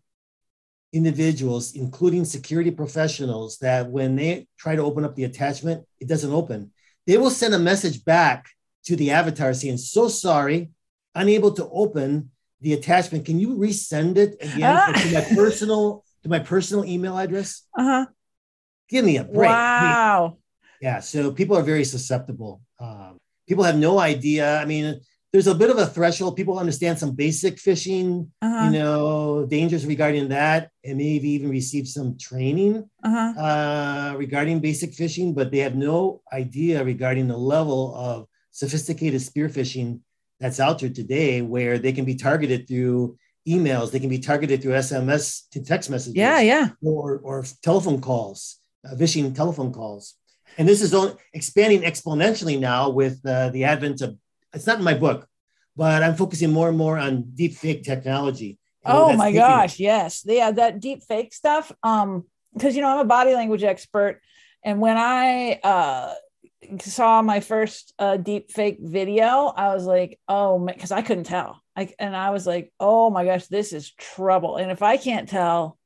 [0.93, 6.33] individuals, including security professionals, that when they try to open up the attachment, it doesn't
[6.33, 6.73] open.
[7.07, 8.47] They will send a message back
[8.85, 10.71] to the avatar saying, So sorry,
[11.15, 13.27] unable to open the attachment.
[13.27, 14.93] Can you resend it again ah.
[14.93, 17.63] to my personal to my personal email address?
[17.77, 18.07] Uh-huh.
[18.89, 19.49] Give me a break.
[19.49, 20.39] Wow.
[20.81, 21.01] Yeah.
[21.01, 22.61] So people are very susceptible.
[22.79, 24.59] Um, people have no idea.
[24.59, 25.01] I mean,
[25.33, 26.37] there's a bit of a threshold.
[26.37, 28.65] People understand some basic phishing, uh-huh.
[28.65, 33.41] you know, dangers regarding that, and maybe even receive some training uh-huh.
[33.41, 39.49] uh, regarding basic phishing, but they have no idea regarding the level of sophisticated spear
[39.49, 40.01] phishing
[40.41, 43.17] that's out there today, where they can be targeted through
[43.47, 48.01] emails, they can be targeted through SMS to text messages, yeah, yeah, or or telephone
[48.01, 50.15] calls, uh, phishing telephone calls.
[50.59, 50.95] And this is
[51.33, 54.17] expanding exponentially now with uh, the advent of,
[54.53, 55.27] it's not in my book,
[55.77, 58.59] but I'm focusing more and more on deep fake technology.
[58.85, 60.23] Oh my gosh, yes.
[60.25, 61.71] Yeah, that deep fake stuff.
[61.83, 64.21] Um, because you know, I'm a body language expert.
[64.65, 66.15] And when I uh
[66.81, 71.63] saw my first uh, deep fake video, I was like, oh, because I couldn't tell.
[71.77, 74.57] I, and I was like, oh my gosh, this is trouble.
[74.57, 75.79] And if I can't tell,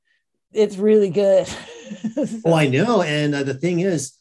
[0.53, 1.47] it's really good.
[1.47, 2.27] so.
[2.45, 3.03] Oh, I know.
[3.03, 4.13] And uh, the thing is,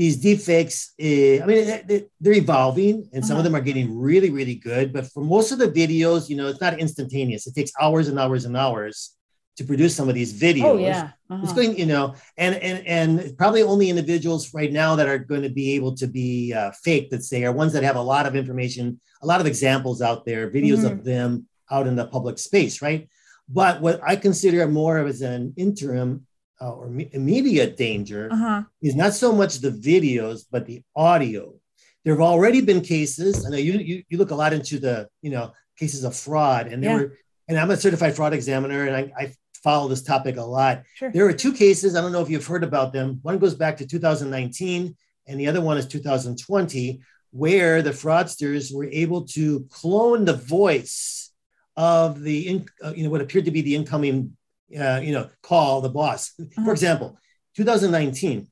[0.00, 3.40] these deep fakes, uh, I mean, they're evolving and some uh-huh.
[3.40, 4.94] of them are getting really, really good.
[4.94, 7.46] But for most of the videos, you know, it's not instantaneous.
[7.46, 9.14] It takes hours and hours and hours
[9.58, 10.64] to produce some of these videos.
[10.64, 11.10] Oh, yeah.
[11.28, 11.42] Uh-huh.
[11.42, 15.42] It's going, you know, and, and, and probably only individuals right now that are going
[15.42, 18.24] to be able to be uh, fake, let's say, are ones that have a lot
[18.24, 20.98] of information, a lot of examples out there, videos mm-hmm.
[20.98, 23.10] of them out in the public space, right?
[23.50, 26.26] But what I consider more of as an interim
[26.60, 28.62] uh, or me- immediate danger uh-huh.
[28.82, 31.54] is not so much the videos, but the audio.
[32.04, 33.44] there have already been cases.
[33.44, 36.66] I know you, you you look a lot into the you know cases of fraud,
[36.68, 37.02] and there Yeah.
[37.02, 37.16] were.
[37.48, 39.32] And I'm a certified fraud examiner, and I, I
[39.64, 40.84] follow this topic a lot.
[40.94, 41.10] Sure.
[41.10, 41.96] There are two cases.
[41.96, 43.18] I don't know if you've heard about them.
[43.22, 44.96] One goes back to 2019,
[45.26, 47.00] and the other one is 2020,
[47.32, 51.30] where the fraudsters were able to clone the voice
[51.76, 54.36] of the, in, uh, you know, what appeared to be the incoming,
[54.78, 56.32] uh, you know, call the boss.
[56.40, 56.64] Uh-huh.
[56.64, 57.18] For example,
[57.56, 58.46] 2019,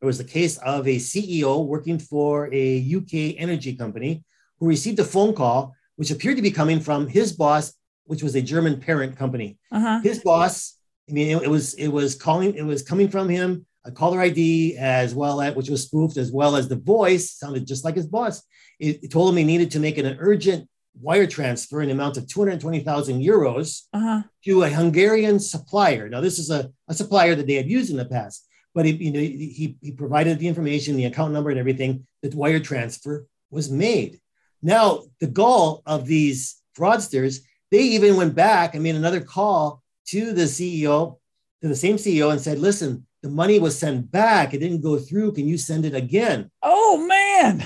[0.00, 4.24] there was the case of a CEO working for a UK energy company
[4.58, 8.34] who received a phone call which appeared to be coming from his boss, which was
[8.34, 10.00] a German parent company Uh-huh.
[10.02, 13.66] his boss i mean it, it was it was calling it was coming from him
[13.84, 17.66] a caller id as well as which was spoofed as well as the voice sounded
[17.66, 18.42] just like his boss
[18.78, 20.68] it, it told him he needed to make an urgent
[21.00, 24.22] wire transfer in the amount of 220000 euros Uh-huh.
[24.44, 27.96] to a hungarian supplier now this is a, a supplier that they had used in
[27.96, 31.58] the past but he, you know, he, he provided the information the account number and
[31.58, 34.20] everything that wire transfer was made
[34.62, 37.40] now the goal of these fraudsters
[37.70, 41.16] they even went back and made another call to the CEO,
[41.62, 44.52] to the same CEO, and said, listen, the money was sent back.
[44.52, 45.32] It didn't go through.
[45.32, 46.50] Can you send it again?
[46.62, 47.64] Oh man.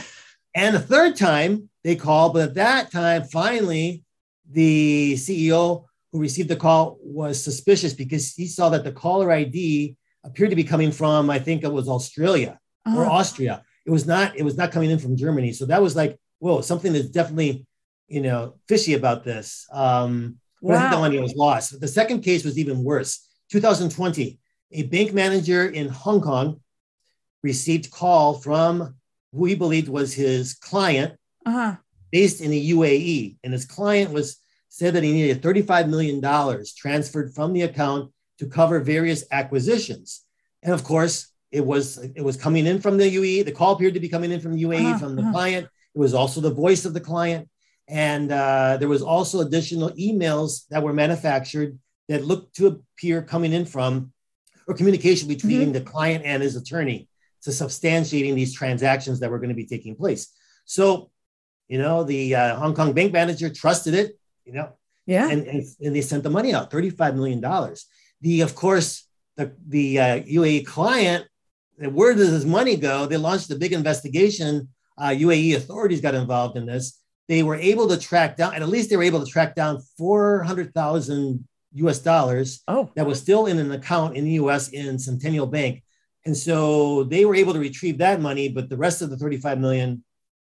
[0.54, 4.02] And the third time they called, but at that time, finally,
[4.50, 9.94] the CEO who received the call was suspicious because he saw that the caller ID
[10.24, 13.12] appeared to be coming from, I think it was Australia or Uh-huh.
[13.12, 13.62] Austria.
[13.86, 15.52] It was not, it was not coming in from Germany.
[15.52, 17.64] So that was like, whoa, something that's definitely,
[18.08, 19.64] you know, fishy about this.
[19.70, 21.80] Um, but I think the money was lost.
[21.80, 23.28] The second case was even worse.
[23.52, 24.40] 2020,
[24.72, 26.60] a bank manager in Hong Kong
[27.44, 28.96] received call from
[29.32, 31.14] who he believed was his client
[31.46, 31.76] Uh-huh.
[32.10, 33.36] based in the UAE.
[33.44, 34.36] And his client was
[34.68, 36.20] said that he needed $35 million
[36.76, 40.22] transferred from the account to cover various acquisitions.
[40.62, 43.44] And of course, it was it was coming in from the UAE.
[43.44, 45.32] The call appeared to be coming in from the UAE Uh-huh, from the uh-huh.
[45.32, 45.68] client.
[45.94, 47.48] It was also the voice of the client.
[47.88, 51.78] And uh, there was also additional emails that were manufactured
[52.08, 54.12] that looked to appear coming in from
[54.66, 57.08] or communication between the client and his attorney
[57.42, 60.32] to substantiating these transactions that were going to be taking place.
[60.64, 61.10] So,
[61.68, 64.70] you know, the uh, Hong Kong bank manager trusted it, you know,
[65.06, 65.28] Yeah.
[65.28, 67.40] and, and, and they sent the money out, $35 million.
[68.20, 69.06] The, of course,
[69.36, 71.26] the, the uh, UAE client,
[71.78, 73.06] where does this money go?
[73.06, 74.68] They launched a big investigation.
[74.96, 77.00] Uh, UAE authorities got involved in this.
[77.28, 79.80] They were able to track down, and at least they were able to track down
[79.98, 82.90] 400,000 US dollars oh.
[82.94, 85.82] that was still in an account in the US in Centennial Bank.
[86.24, 89.60] And so they were able to retrieve that money, but the rest of the 35
[89.60, 90.02] million,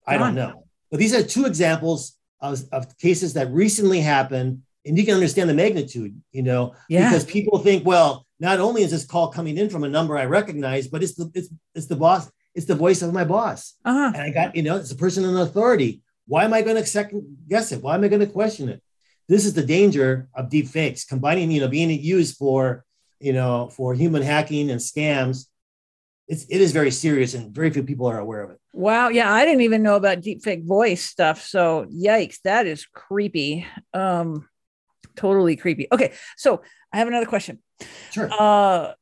[0.07, 0.64] I don't know.
[0.95, 4.63] But these are two examples of, of cases that recently happened.
[4.87, 7.09] And you can understand the magnitude, you know, Yeah.
[7.09, 10.27] because people think, well, not only is this call coming in from a number I
[10.27, 13.75] recognize, but it's the it's, it's the boss, it's the voice of my boss.
[13.85, 14.13] Uh-huh.
[14.15, 16.01] And I got, you know, it's a person in authority.
[16.29, 17.83] Why am I going to second guess it?
[17.83, 18.81] Why am I going to question it?
[19.29, 22.85] This is the danger of deep fakes, combining, you know, being used for,
[23.19, 25.47] you know, for human hacking and scams.
[26.27, 28.59] It's, it is very serious and very few people are aware of it.
[28.73, 29.09] Wow.
[29.09, 29.31] Yeah.
[29.33, 31.43] I didn't even know about deepfake voice stuff.
[31.45, 33.67] So yikes, that is creepy.
[33.93, 34.49] Um,
[35.17, 35.87] totally creepy.
[35.93, 36.13] Okay.
[36.37, 36.63] So
[36.93, 37.63] I have another question.
[38.11, 38.31] Sure.
[38.33, 38.93] Uh,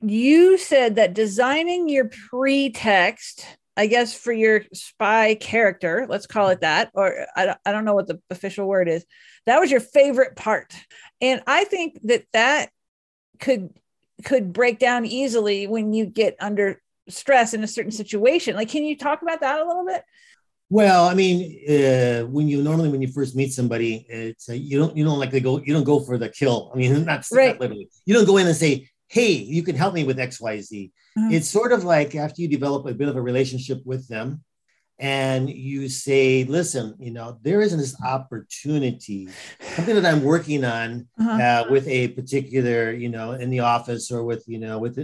[0.00, 6.62] you said that designing your pretext, I guess, for your spy character, let's call it
[6.62, 9.06] that, or I, I don't know what the official word is,
[9.46, 10.74] that was your favorite part.
[11.20, 12.70] And I think that that
[13.38, 13.70] could
[14.24, 18.54] could break down easily when you get under stress in a certain situation.
[18.56, 20.02] Like, can you talk about that a little bit?
[20.70, 24.78] Well, I mean, uh, when you normally when you first meet somebody, it's uh, you
[24.78, 26.70] don't you don't like to go you don't go for the kill.
[26.72, 27.48] I mean, not, Right.
[27.52, 27.88] not literally.
[28.06, 30.90] You don't go in and say, "Hey, you can help me with X, Y, Z."
[31.18, 31.32] Mhm.
[31.34, 34.42] It's sort of like after you develop a bit of a relationship with them,
[34.98, 39.28] and you say, "Listen, you know, there isn't this opportunity,
[39.74, 41.40] something that I'm working on Uh-huh.
[41.42, 44.96] uh, with a particular, you know, in the office or with, you know, with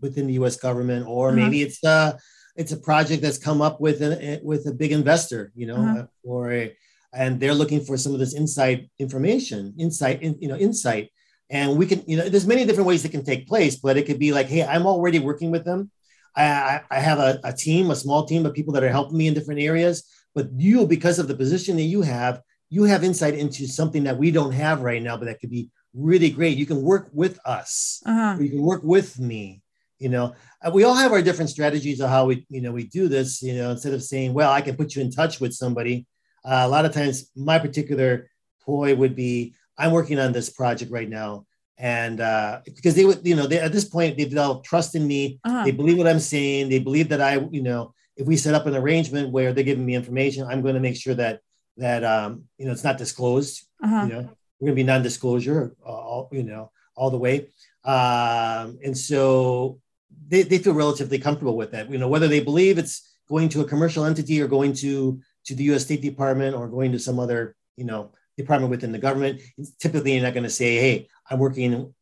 [0.00, 0.56] within the U.S.
[0.56, 1.36] government, or Uh-huh.
[1.36, 2.18] maybe it's a
[2.56, 5.98] it's a project that's come up with a with a big investor, you know, Uh-huh.
[6.00, 6.76] uh, or a,
[7.12, 11.10] and they're looking for some of this insight information, insight, in, you know, insight,
[11.50, 14.04] and we can, you know, there's many different ways that can take place, but it
[14.06, 15.90] could be like, hey, I'm already working with them.
[16.36, 19.28] I, I, have a, a team, a small team of people that are helping me
[19.28, 20.04] in different areas,
[20.34, 24.18] but you, because of the position that you have, you have insight into something that
[24.18, 26.58] we don't have right now, but that could be really great.
[26.58, 28.02] You can work with us.
[28.04, 28.36] Uh-huh.
[28.40, 29.62] You can work with me.
[29.98, 30.34] You know,
[30.72, 33.40] we all have our different strategies of how we, you know, we do this.
[33.42, 36.06] You know, instead of saying, "Well, I can put you in touch with somebody,"
[36.44, 38.28] uh, a lot of times my particular
[38.64, 41.46] ploy would be, "I'm working on this project right now."
[41.76, 45.06] And uh, because they would, you know, they, at this point, they've developed trust in
[45.06, 45.40] me.
[45.44, 45.64] Uh-huh.
[45.64, 46.68] They believe what I'm saying.
[46.68, 49.84] They believe that I, you know, if we set up an arrangement where they're giving
[49.84, 51.40] me information, I'm going to make sure that
[51.76, 53.66] that um, you know it's not disclosed.
[53.82, 54.06] Uh-huh.
[54.06, 57.48] You know, we're going to be non-disclosure, uh, all, you know, all the way.
[57.84, 59.80] Um, and so
[60.28, 61.90] they, they feel relatively comfortable with that.
[61.90, 65.54] You know, whether they believe it's going to a commercial entity or going to to
[65.54, 65.84] the U.S.
[65.84, 69.40] State Department or going to some other you know department within the government.
[69.78, 71.94] Typically, you're not going to say, "Hey, I'm working."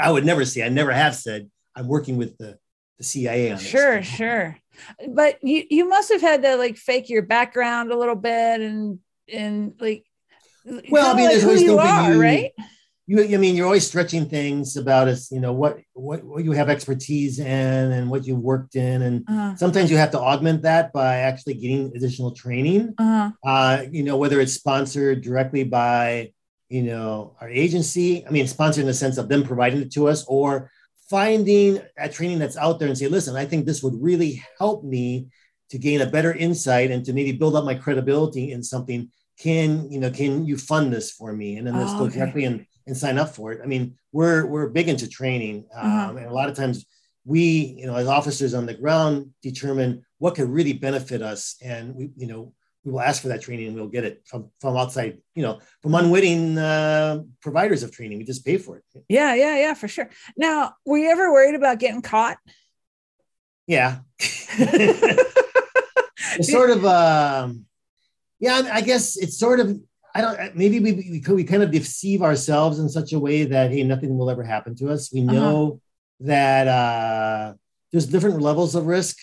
[0.00, 0.64] I would never say.
[0.64, 2.58] I never have said I'm working with the
[2.98, 4.58] the CIA on Sure, sure.
[5.08, 8.98] But you you must have had to like fake your background a little bit and
[9.32, 10.04] and like
[10.90, 12.52] well, I mean, like there's always you are, you, right?
[13.06, 16.52] You, I mean, you're always stretching things about us, you know, what, what, what you
[16.52, 19.00] have expertise in and what you've worked in.
[19.00, 19.56] And uh-huh.
[19.56, 23.30] sometimes you have to augment that by actually getting additional training, uh-huh.
[23.46, 26.32] uh, you know, whether it's sponsored directly by,
[26.68, 30.08] you know, our agency, I mean, sponsored in the sense of them providing it to
[30.08, 30.70] us or
[31.08, 34.84] finding a training that's out there and say, listen, I think this would really help
[34.84, 35.28] me
[35.70, 39.90] to gain a better insight and to maybe build up my credibility in something can
[39.90, 42.18] you know can you fund this for me and then let's oh, go okay.
[42.18, 45.90] directly and, and sign up for it i mean we're we're big into training um,
[45.90, 46.16] uh-huh.
[46.16, 46.86] and a lot of times
[47.24, 47.40] we
[47.78, 52.10] you know as officers on the ground determine what could really benefit us and we
[52.16, 52.52] you know
[52.84, 55.60] we will ask for that training and we'll get it from from outside you know
[55.82, 59.88] from unwitting uh, providers of training we just pay for it yeah yeah yeah for
[59.88, 62.36] sure now were you ever worried about getting caught
[63.66, 65.22] yeah it's
[66.50, 67.66] sort of um
[68.40, 69.78] yeah, I guess it's sort of
[70.14, 73.70] I don't maybe we we, we kind of deceive ourselves in such a way that
[73.70, 75.12] hey nothing will ever happen to us.
[75.12, 75.32] We uh-huh.
[75.32, 75.76] know uh-huh.
[76.20, 77.54] that uh,
[77.92, 79.16] there's different levels of risk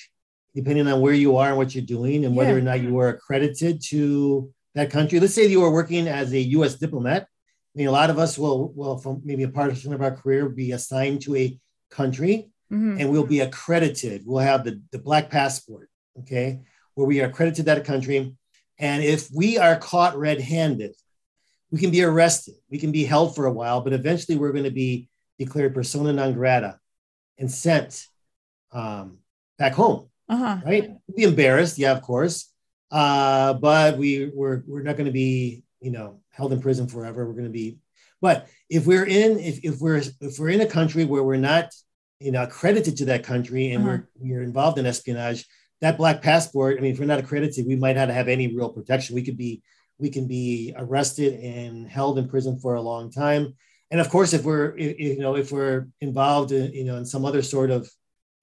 [0.56, 2.40] depending on where you are and what you're doing and yeah.
[2.40, 5.20] whether or not you are accredited to that country.
[5.20, 6.76] Let's say you are working as a U.S.
[6.76, 7.24] diplomat.
[7.24, 10.50] I mean, a lot of us will will from maybe a portion of our career
[10.50, 11.60] be assigned to a
[11.92, 13.00] country mm-hmm.
[13.00, 14.24] and we'll be accredited.
[14.26, 15.90] We'll have the, the black passport,
[16.22, 16.62] okay,
[16.94, 18.36] where we are accredited to that country
[18.78, 20.96] and if we are caught red handed,
[21.72, 24.66] we can be arrested, we can be held for a while, but eventually we're going
[24.66, 26.80] to be declared persona non grata
[27.38, 28.08] and sent
[28.72, 29.20] um,
[29.58, 30.10] back home.
[30.30, 30.58] Uh-huh.
[30.66, 30.90] Right?
[31.08, 32.52] We'll be embarrassed, yeah, of course.
[32.92, 37.26] Uh, but we, we're, we're not going to be, you know, held in prison forever.
[37.26, 37.78] We're going to be,
[38.22, 41.74] but if we're in, if, if we're, if we're in a country where we're not,
[42.20, 43.98] you know, accredited to that country and uh-huh.
[44.20, 45.46] we're, we're involved in espionage,
[45.82, 48.70] that black passport, I mean, if we're not accredited, we might not have any real
[48.70, 49.16] protection.
[49.16, 49.62] We could be
[49.98, 53.54] we can be arrested and held in prison for a long time.
[53.92, 57.26] And of course, if we're you know if we're involved in you know in some
[57.26, 57.90] other sort of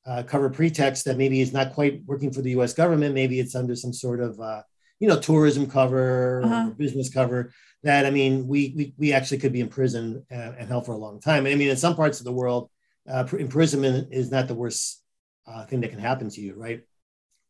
[0.07, 2.73] uh, cover pretext that maybe is not quite working for the U.S.
[2.73, 4.63] government, maybe it's under some sort of uh,
[4.99, 6.69] you know tourism cover uh-huh.
[6.69, 7.53] or business cover.
[7.83, 10.87] That I mean, we we, we actually could be in prison and, uh, and held
[10.87, 11.47] for a long time.
[11.47, 12.71] I mean, in some parts of the world,
[13.09, 15.03] uh, imprisonment is not the worst
[15.47, 16.83] uh, thing that can happen to you, right?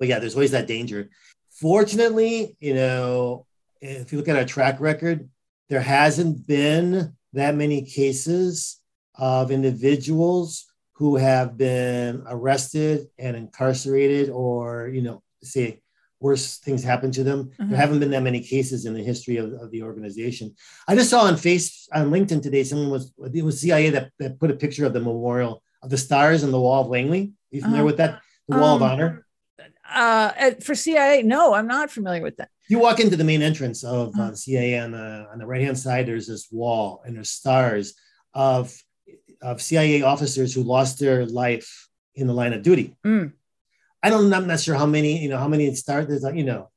[0.02, 1.10] but yeah, there's always that danger.
[1.52, 3.46] Fortunately, you know,
[3.80, 5.28] if you look at our track record,
[5.68, 8.80] there hasn't been that many cases
[9.14, 10.66] of individuals
[11.02, 15.80] who have been arrested and incarcerated or, you know, say
[16.20, 17.46] worse things happen to them.
[17.46, 17.70] Mm-hmm.
[17.70, 20.54] There haven't been that many cases in the history of, of, the organization.
[20.86, 24.38] I just saw on face on LinkedIn today, someone was it was CIA that, that
[24.38, 27.32] put a picture of the memorial of the stars on the wall of Langley.
[27.52, 27.86] Are you familiar uh-huh.
[27.86, 28.20] with that?
[28.46, 29.26] The wall um, of honor
[29.92, 32.50] uh, for CIA, no, I'm not familiar with that.
[32.68, 35.78] You walk into the main entrance of uh, CIA on the on the right hand
[35.78, 36.06] side.
[36.06, 37.94] There's this wall, and there's stars
[38.34, 38.72] of
[39.42, 42.96] of CIA officers who lost their life in the line of duty.
[43.04, 43.32] Mm.
[44.02, 44.32] I don't.
[44.32, 45.22] I'm not sure how many.
[45.22, 46.06] You know how many stars.
[46.06, 46.70] There's you know,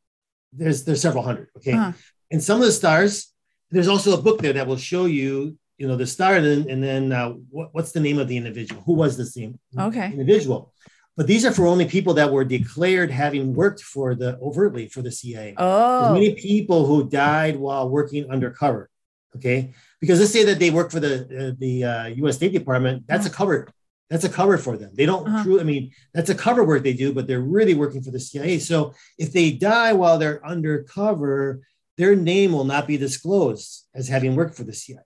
[0.54, 1.50] there's there's several hundred.
[1.58, 1.94] Okay, uh-huh.
[2.32, 3.32] and some of the stars.
[3.72, 6.70] There's also a book there that will show you you know the star and then,
[6.70, 10.06] and then uh, what, what's the name of the individual who was the same okay
[10.06, 10.72] individual
[11.18, 15.02] but these are for only people that were declared having worked for the overtly for
[15.02, 15.54] the CIA.
[15.58, 18.90] Oh, There's many people who died while working undercover.
[19.38, 22.36] Okay, because let's say that they work for the uh, the uh, U.S.
[22.36, 23.68] State Department, that's a cover.
[24.10, 24.92] That's a cover for them.
[24.94, 25.28] They don't.
[25.28, 25.60] Uh-huh.
[25.60, 28.60] I mean, that's a cover work they do, but they're really working for the CIA.
[28.60, 31.62] So if they die while they're undercover,
[31.98, 35.02] their name will not be disclosed as having worked for the CIA.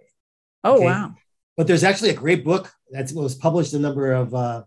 [0.63, 0.85] Oh okay?
[0.85, 1.13] wow!
[1.55, 4.63] But there's actually a great book that was published a number of uh,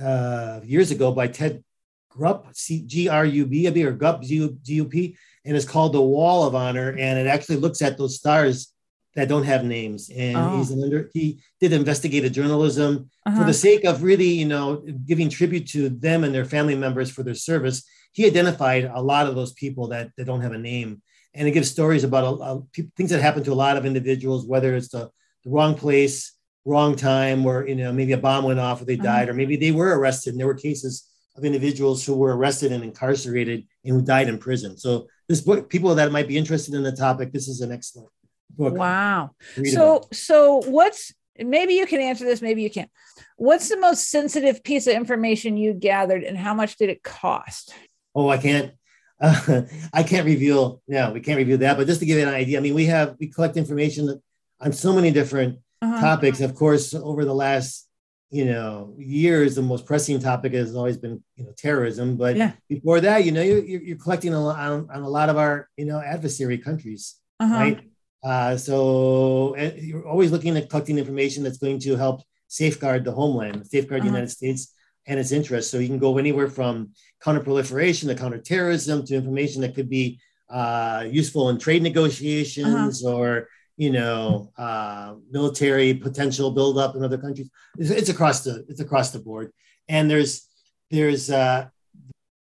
[0.00, 1.62] uh, years ago by Ted
[2.10, 2.52] Grupp,
[2.86, 6.54] G R U B, or Gup, G U P, and it's called The Wall of
[6.54, 6.90] Honor.
[6.90, 8.72] And it actually looks at those stars
[9.14, 10.10] that don't have names.
[10.10, 10.58] And oh.
[10.58, 13.38] he's an under, he did investigative journalism uh-huh.
[13.38, 17.10] for the sake of really, you know, giving tribute to them and their family members
[17.10, 17.84] for their service.
[18.12, 21.02] He identified a lot of those people that, that don't have a name.
[21.34, 22.62] And it gives stories about a, a,
[22.96, 25.10] things that happen to a lot of individuals, whether it's the,
[25.44, 26.32] the wrong place,
[26.64, 29.02] wrong time or you know maybe a bomb went off or they uh-huh.
[29.02, 29.30] died uh-huh.
[29.30, 32.84] or maybe they were arrested and there were cases of individuals who were arrested and
[32.84, 34.76] incarcerated and who died in prison.
[34.76, 38.10] So this book, people that might be interested in the topic, this is an excellent
[38.58, 38.74] book.
[38.74, 39.30] Wow.
[39.64, 42.90] So so what's maybe you can answer this, maybe you can't.
[43.36, 47.72] What's the most sensitive piece of information you gathered and how much did it cost?
[48.14, 48.72] Oh, I can't
[49.20, 50.82] uh, I can't reveal.
[50.88, 51.76] No, we can't reveal that.
[51.76, 54.20] But just to give you an idea, I mean, we have we collect information
[54.60, 56.00] on so many different uh-huh.
[56.00, 56.40] topics.
[56.40, 57.86] Of course, over the last
[58.30, 62.16] you know years, the most pressing topic has always been you know terrorism.
[62.16, 62.52] But yeah.
[62.68, 65.68] before that, you know, you're, you're collecting a lot on, on, a lot of our
[65.76, 67.54] you know adversary countries, uh-huh.
[67.54, 67.80] right?
[68.24, 73.66] Uh, so you're always looking at collecting information that's going to help safeguard the homeland,
[73.66, 74.10] safeguard uh-huh.
[74.10, 74.74] the United States
[75.06, 75.70] and its interests.
[75.70, 76.90] So you can go anywhere from
[77.22, 83.14] counterproliferation to counterterrorism to information that could be uh, useful in trade negotiations uh-huh.
[83.14, 87.50] or you know uh, military potential buildup in other countries.
[87.78, 89.52] It's, it's, across the it's across the board,
[89.88, 90.48] and there's
[90.90, 91.68] there's uh,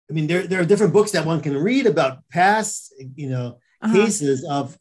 [0.09, 3.59] I mean there there are different books that one can read about past you know
[3.83, 3.95] uh-huh.
[3.95, 4.77] cases of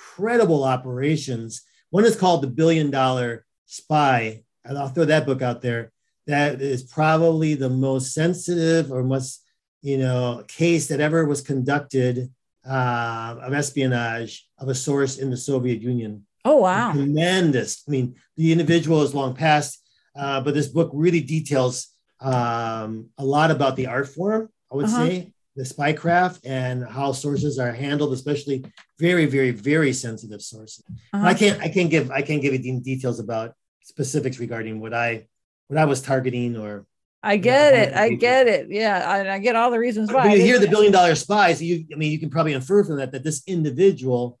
[0.00, 1.62] incredible operations.
[1.90, 5.92] One is called the Billion Dollar Spy, and I'll throw that book out there
[6.26, 9.42] that is probably the most sensitive or most
[9.82, 12.30] you know case that ever was conducted
[12.68, 16.26] uh, of espionage of a source in the Soviet Union.
[16.44, 16.92] Oh wow!
[16.92, 17.82] Tremendous.
[17.88, 19.82] I mean, the individual is long past,
[20.16, 21.88] uh, but this book really details
[22.20, 24.48] um, a lot about the art form.
[24.70, 25.06] I would uh-huh.
[25.06, 28.64] say the spy craft and how sources are handled, especially
[28.98, 30.84] very, very, very sensitive sources.
[31.12, 31.26] Uh-huh.
[31.26, 35.26] I can't, I can't give, I can't give you details about specifics regarding what I
[35.68, 36.84] what I was targeting or
[37.22, 37.94] I get you know, it.
[37.94, 38.66] I get it.
[38.70, 39.04] Yeah.
[39.06, 40.26] I, I, get all the reasons why.
[40.26, 42.96] When you hear the billion dollar spies, you I mean you can probably infer from
[42.96, 44.39] that that this individual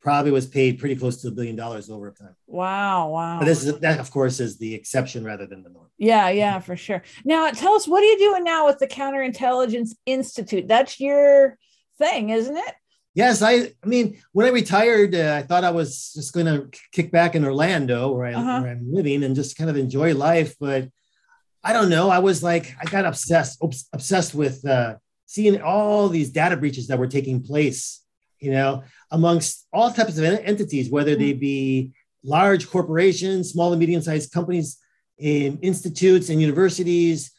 [0.00, 2.34] probably was paid pretty close to a billion dollars over time.
[2.46, 3.38] Wow, wow.
[3.38, 5.88] But this is that of course is the exception rather than the norm.
[5.98, 7.02] Yeah, yeah, for sure.
[7.24, 10.68] Now tell us what are you doing now with the Counterintelligence Institute?
[10.68, 11.58] That's your
[11.98, 12.74] thing, isn't it?
[13.14, 13.72] Yes, I.
[13.82, 17.34] I mean, when I retired, uh, I thought I was just going to kick back
[17.34, 18.60] in Orlando, where, I, uh-huh.
[18.60, 20.54] where I'm living, and just kind of enjoy life.
[20.60, 20.88] But
[21.64, 22.08] I don't know.
[22.08, 23.60] I was like, I got obsessed,
[23.92, 24.96] obsessed with uh,
[25.26, 28.00] seeing all these data breaches that were taking place.
[28.38, 31.92] You know, amongst all types of entities, whether they be
[32.22, 34.78] large corporations, small and medium-sized companies,
[35.18, 37.30] in institutes and universities,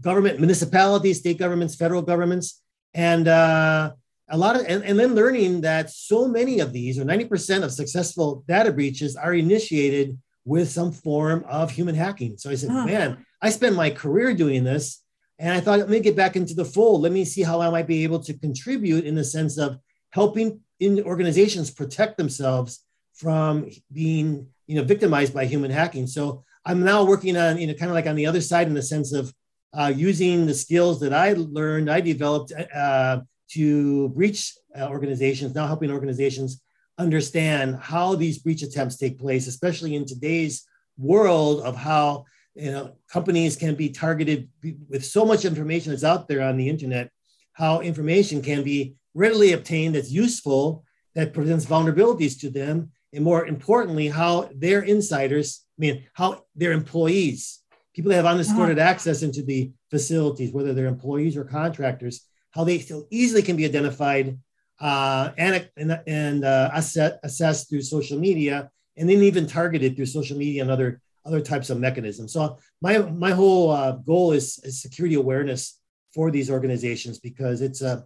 [0.00, 2.62] government, municipalities, state governments, federal governments,
[2.94, 3.92] and uh,
[4.30, 7.72] a lot of and, and then learning that so many of these or 90% of
[7.72, 12.36] successful data breaches are initiated with some form of human hacking.
[12.38, 12.86] So i said huh.
[12.86, 15.02] man i spent my career doing this
[15.38, 17.02] and i thought let me get back into the fold.
[17.02, 19.78] Let me see how i might be able to contribute in the sense of
[20.10, 22.80] helping in organizations protect themselves
[23.14, 26.06] from being you know victimized by human hacking.
[26.06, 28.74] So i'm now working on you know kind of like on the other side in
[28.74, 29.32] the sense of
[29.74, 33.20] uh, using the skills that i learned i developed uh,
[33.54, 36.60] to breach uh, organizations, now helping organizations
[36.98, 40.66] understand how these breach attempts take place, especially in today's
[40.96, 44.48] world of how you know companies can be targeted
[44.88, 47.10] with so much information that's out there on the internet,
[47.52, 50.84] how information can be readily obtained that's useful
[51.14, 56.72] that presents vulnerabilities to them, and more importantly, how their insiders, I mean, how their
[56.72, 57.60] employees,
[57.94, 58.90] people that have unescorted uh-huh.
[58.90, 63.64] access into the facilities, whether they're employees or contractors, how they so easily can be
[63.64, 64.38] identified
[64.80, 70.06] uh, and, and, and uh, assess, assessed through social media, and then even targeted through
[70.06, 72.32] social media and other other types of mechanisms.
[72.32, 75.80] So my my whole uh, goal is, is, security awareness
[76.14, 78.04] for these organizations because it's a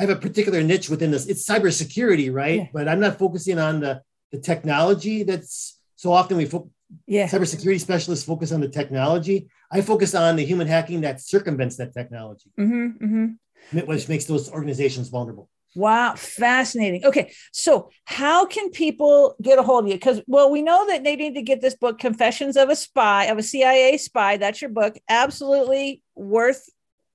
[0.00, 1.26] I have a particular niche within this.
[1.26, 2.60] It's cybersecurity, right?
[2.60, 2.66] Yeah.
[2.72, 5.22] But I'm not focusing on the the technology.
[5.22, 6.70] That's so often we fo-
[7.06, 9.50] yeah cybersecurity specialists focus on the technology.
[9.70, 12.50] I focus on the human hacking that circumvents that technology.
[12.58, 13.26] Mm-hmm, mm-hmm
[13.72, 15.48] which makes those organizations vulnerable.
[15.76, 17.04] Wow, fascinating.
[17.04, 19.94] Okay, so how can people get a hold of you?
[19.94, 23.26] Because, well, we know that they need to get this book, Confessions of a Spy,
[23.26, 24.36] of a CIA Spy.
[24.36, 24.98] That's your book.
[25.08, 26.68] Absolutely worth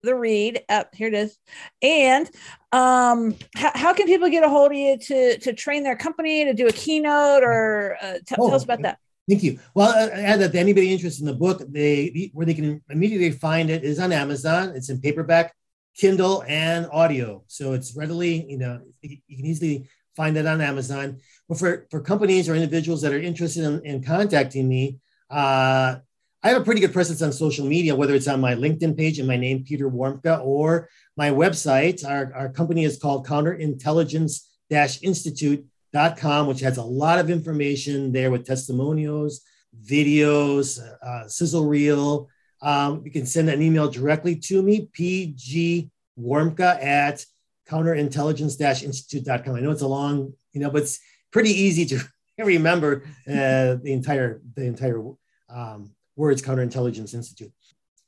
[0.06, 0.64] the read.
[0.70, 1.38] Uh, here it is.
[1.82, 2.30] And
[2.72, 6.46] um, how, how can people get a hold of you to, to train their company,
[6.46, 9.00] to do a keynote, or uh, t- oh, tell us about that?
[9.28, 9.60] Thank you.
[9.74, 13.70] Well, I add that anybody interested in the book, they where they can immediately find
[13.70, 14.74] it is on Amazon.
[14.76, 15.56] It's in paperback
[15.96, 17.44] Kindle and audio.
[17.48, 21.20] So it's readily, you know, you can easily find that on Amazon.
[21.48, 25.00] But for, for companies or individuals that are interested in, in contacting me,
[25.30, 25.98] uh,
[26.46, 29.18] I have a pretty good presence on social media, whether it's on my LinkedIn page
[29.18, 30.88] and my name, Peter Warmka, or
[31.18, 32.08] my website.
[32.08, 38.46] Our, our company is called Counterintelligence Institute.com, which has a lot of information there with
[38.46, 39.42] testimonials,
[39.84, 42.30] videos, uh, sizzle reel,
[42.62, 47.26] Um, you can send an email directly to me, pgwarmka at
[47.68, 49.56] counterintelligence-institute.com.
[49.56, 51.00] I know it's a long, you know, but it's
[51.32, 55.02] pretty easy to remember uh, the entire the entire
[55.50, 57.52] um, words counterintelligence institute.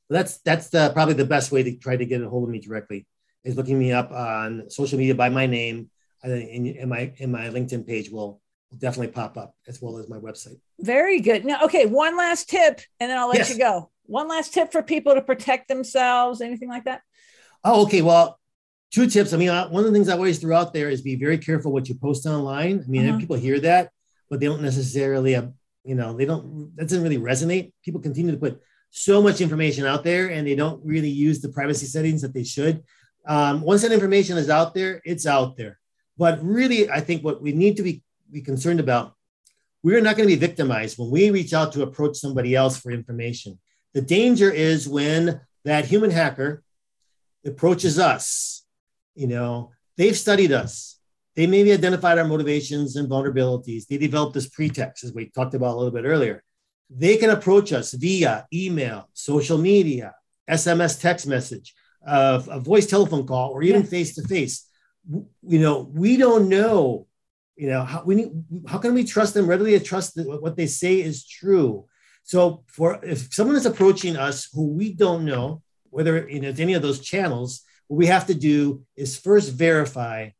[0.08, 2.58] that's that's the, probably the best way to try to get a hold of me
[2.58, 3.06] directly
[3.44, 5.90] is looking me up on social media by my name,
[6.22, 8.40] and, my in my LinkedIn page will
[8.76, 10.58] definitely pop up as well as my website.
[10.80, 11.44] Very good.
[11.44, 13.50] Now, okay, one last tip, and then I'll let yes.
[13.50, 13.90] you go.
[14.04, 17.02] One last tip for people to protect themselves, anything like that?
[17.62, 18.02] Oh, okay.
[18.02, 18.38] Well,
[18.90, 19.32] two tips.
[19.32, 21.38] I mean, uh, one of the things I always throw out there is be very
[21.38, 22.82] careful what you post online.
[22.84, 23.18] I mean, uh-huh.
[23.18, 23.90] people hear that,
[24.30, 25.34] but they don't necessarily,
[25.88, 27.72] you know, they don't, that doesn't really resonate.
[27.82, 28.60] People continue to put
[28.90, 32.44] so much information out there and they don't really use the privacy settings that they
[32.44, 32.84] should.
[33.26, 35.78] Um, once that information is out there, it's out there.
[36.18, 39.14] But really, I think what we need to be, be concerned about,
[39.82, 42.90] we're not going to be victimized when we reach out to approach somebody else for
[42.90, 43.58] information.
[43.94, 46.62] The danger is when that human hacker
[47.46, 48.62] approaches us,
[49.14, 50.97] you know, they've studied us.
[51.38, 53.86] They maybe identified our motivations and vulnerabilities.
[53.86, 56.42] They developed this pretext, as we talked about a little bit earlier.
[56.90, 60.14] They can approach us via email, social media,
[60.50, 61.74] SMS text message,
[62.04, 64.68] uh, a voice telephone call, or even face to face
[65.08, 67.06] you know, we don't know,
[67.56, 68.30] you know, how we need,
[68.66, 71.86] how can we trust them readily to trust that what they say is true?
[72.24, 76.60] So for if someone is approaching us who we don't know, whether you know it's
[76.60, 80.30] any of those channels, what we have to do is first verify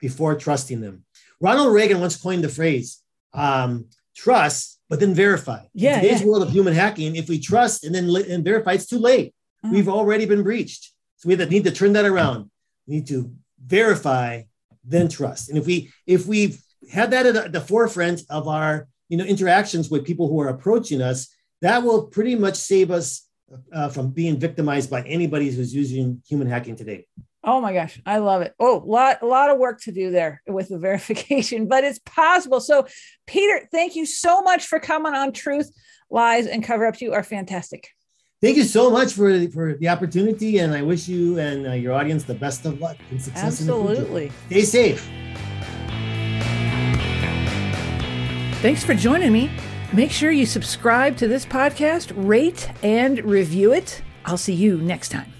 [0.00, 1.04] before trusting them.
[1.40, 3.86] Ronald Reagan once coined the phrase, um,
[4.16, 5.64] trust, but then verify.
[5.74, 6.26] Yeah, In today's yeah.
[6.26, 9.34] world of human hacking, if we trust and then and verify, it's too late.
[9.64, 9.74] Uh-huh.
[9.74, 10.92] We've already been breached.
[11.16, 12.50] So we need to turn that around.
[12.86, 13.32] We need to
[13.64, 14.42] verify,
[14.84, 15.48] then trust.
[15.48, 19.90] And if we if we've had that at the forefront of our you know interactions
[19.90, 21.28] with people who are approaching us,
[21.60, 23.28] that will pretty much save us
[23.72, 27.06] uh, from being victimized by anybody who's using human hacking today.
[27.48, 28.54] Oh my gosh, I love it.
[28.60, 32.60] Oh, lot a lot of work to do there with the verification, but it's possible.
[32.60, 32.86] So,
[33.26, 35.70] Peter, thank you so much for coming on Truth,
[36.10, 37.00] Lies, and Cover Ups.
[37.00, 37.88] You are fantastic
[38.40, 41.92] thank you so much for for the opportunity, and I wish you and uh, your
[41.92, 43.44] audience the best of luck and success.
[43.44, 44.30] Absolutely.
[44.46, 45.10] Stay safe.
[48.60, 49.50] Thanks for joining me.
[49.92, 54.02] Make sure you subscribe to this podcast, rate and review it.
[54.24, 55.37] I'll see you next time.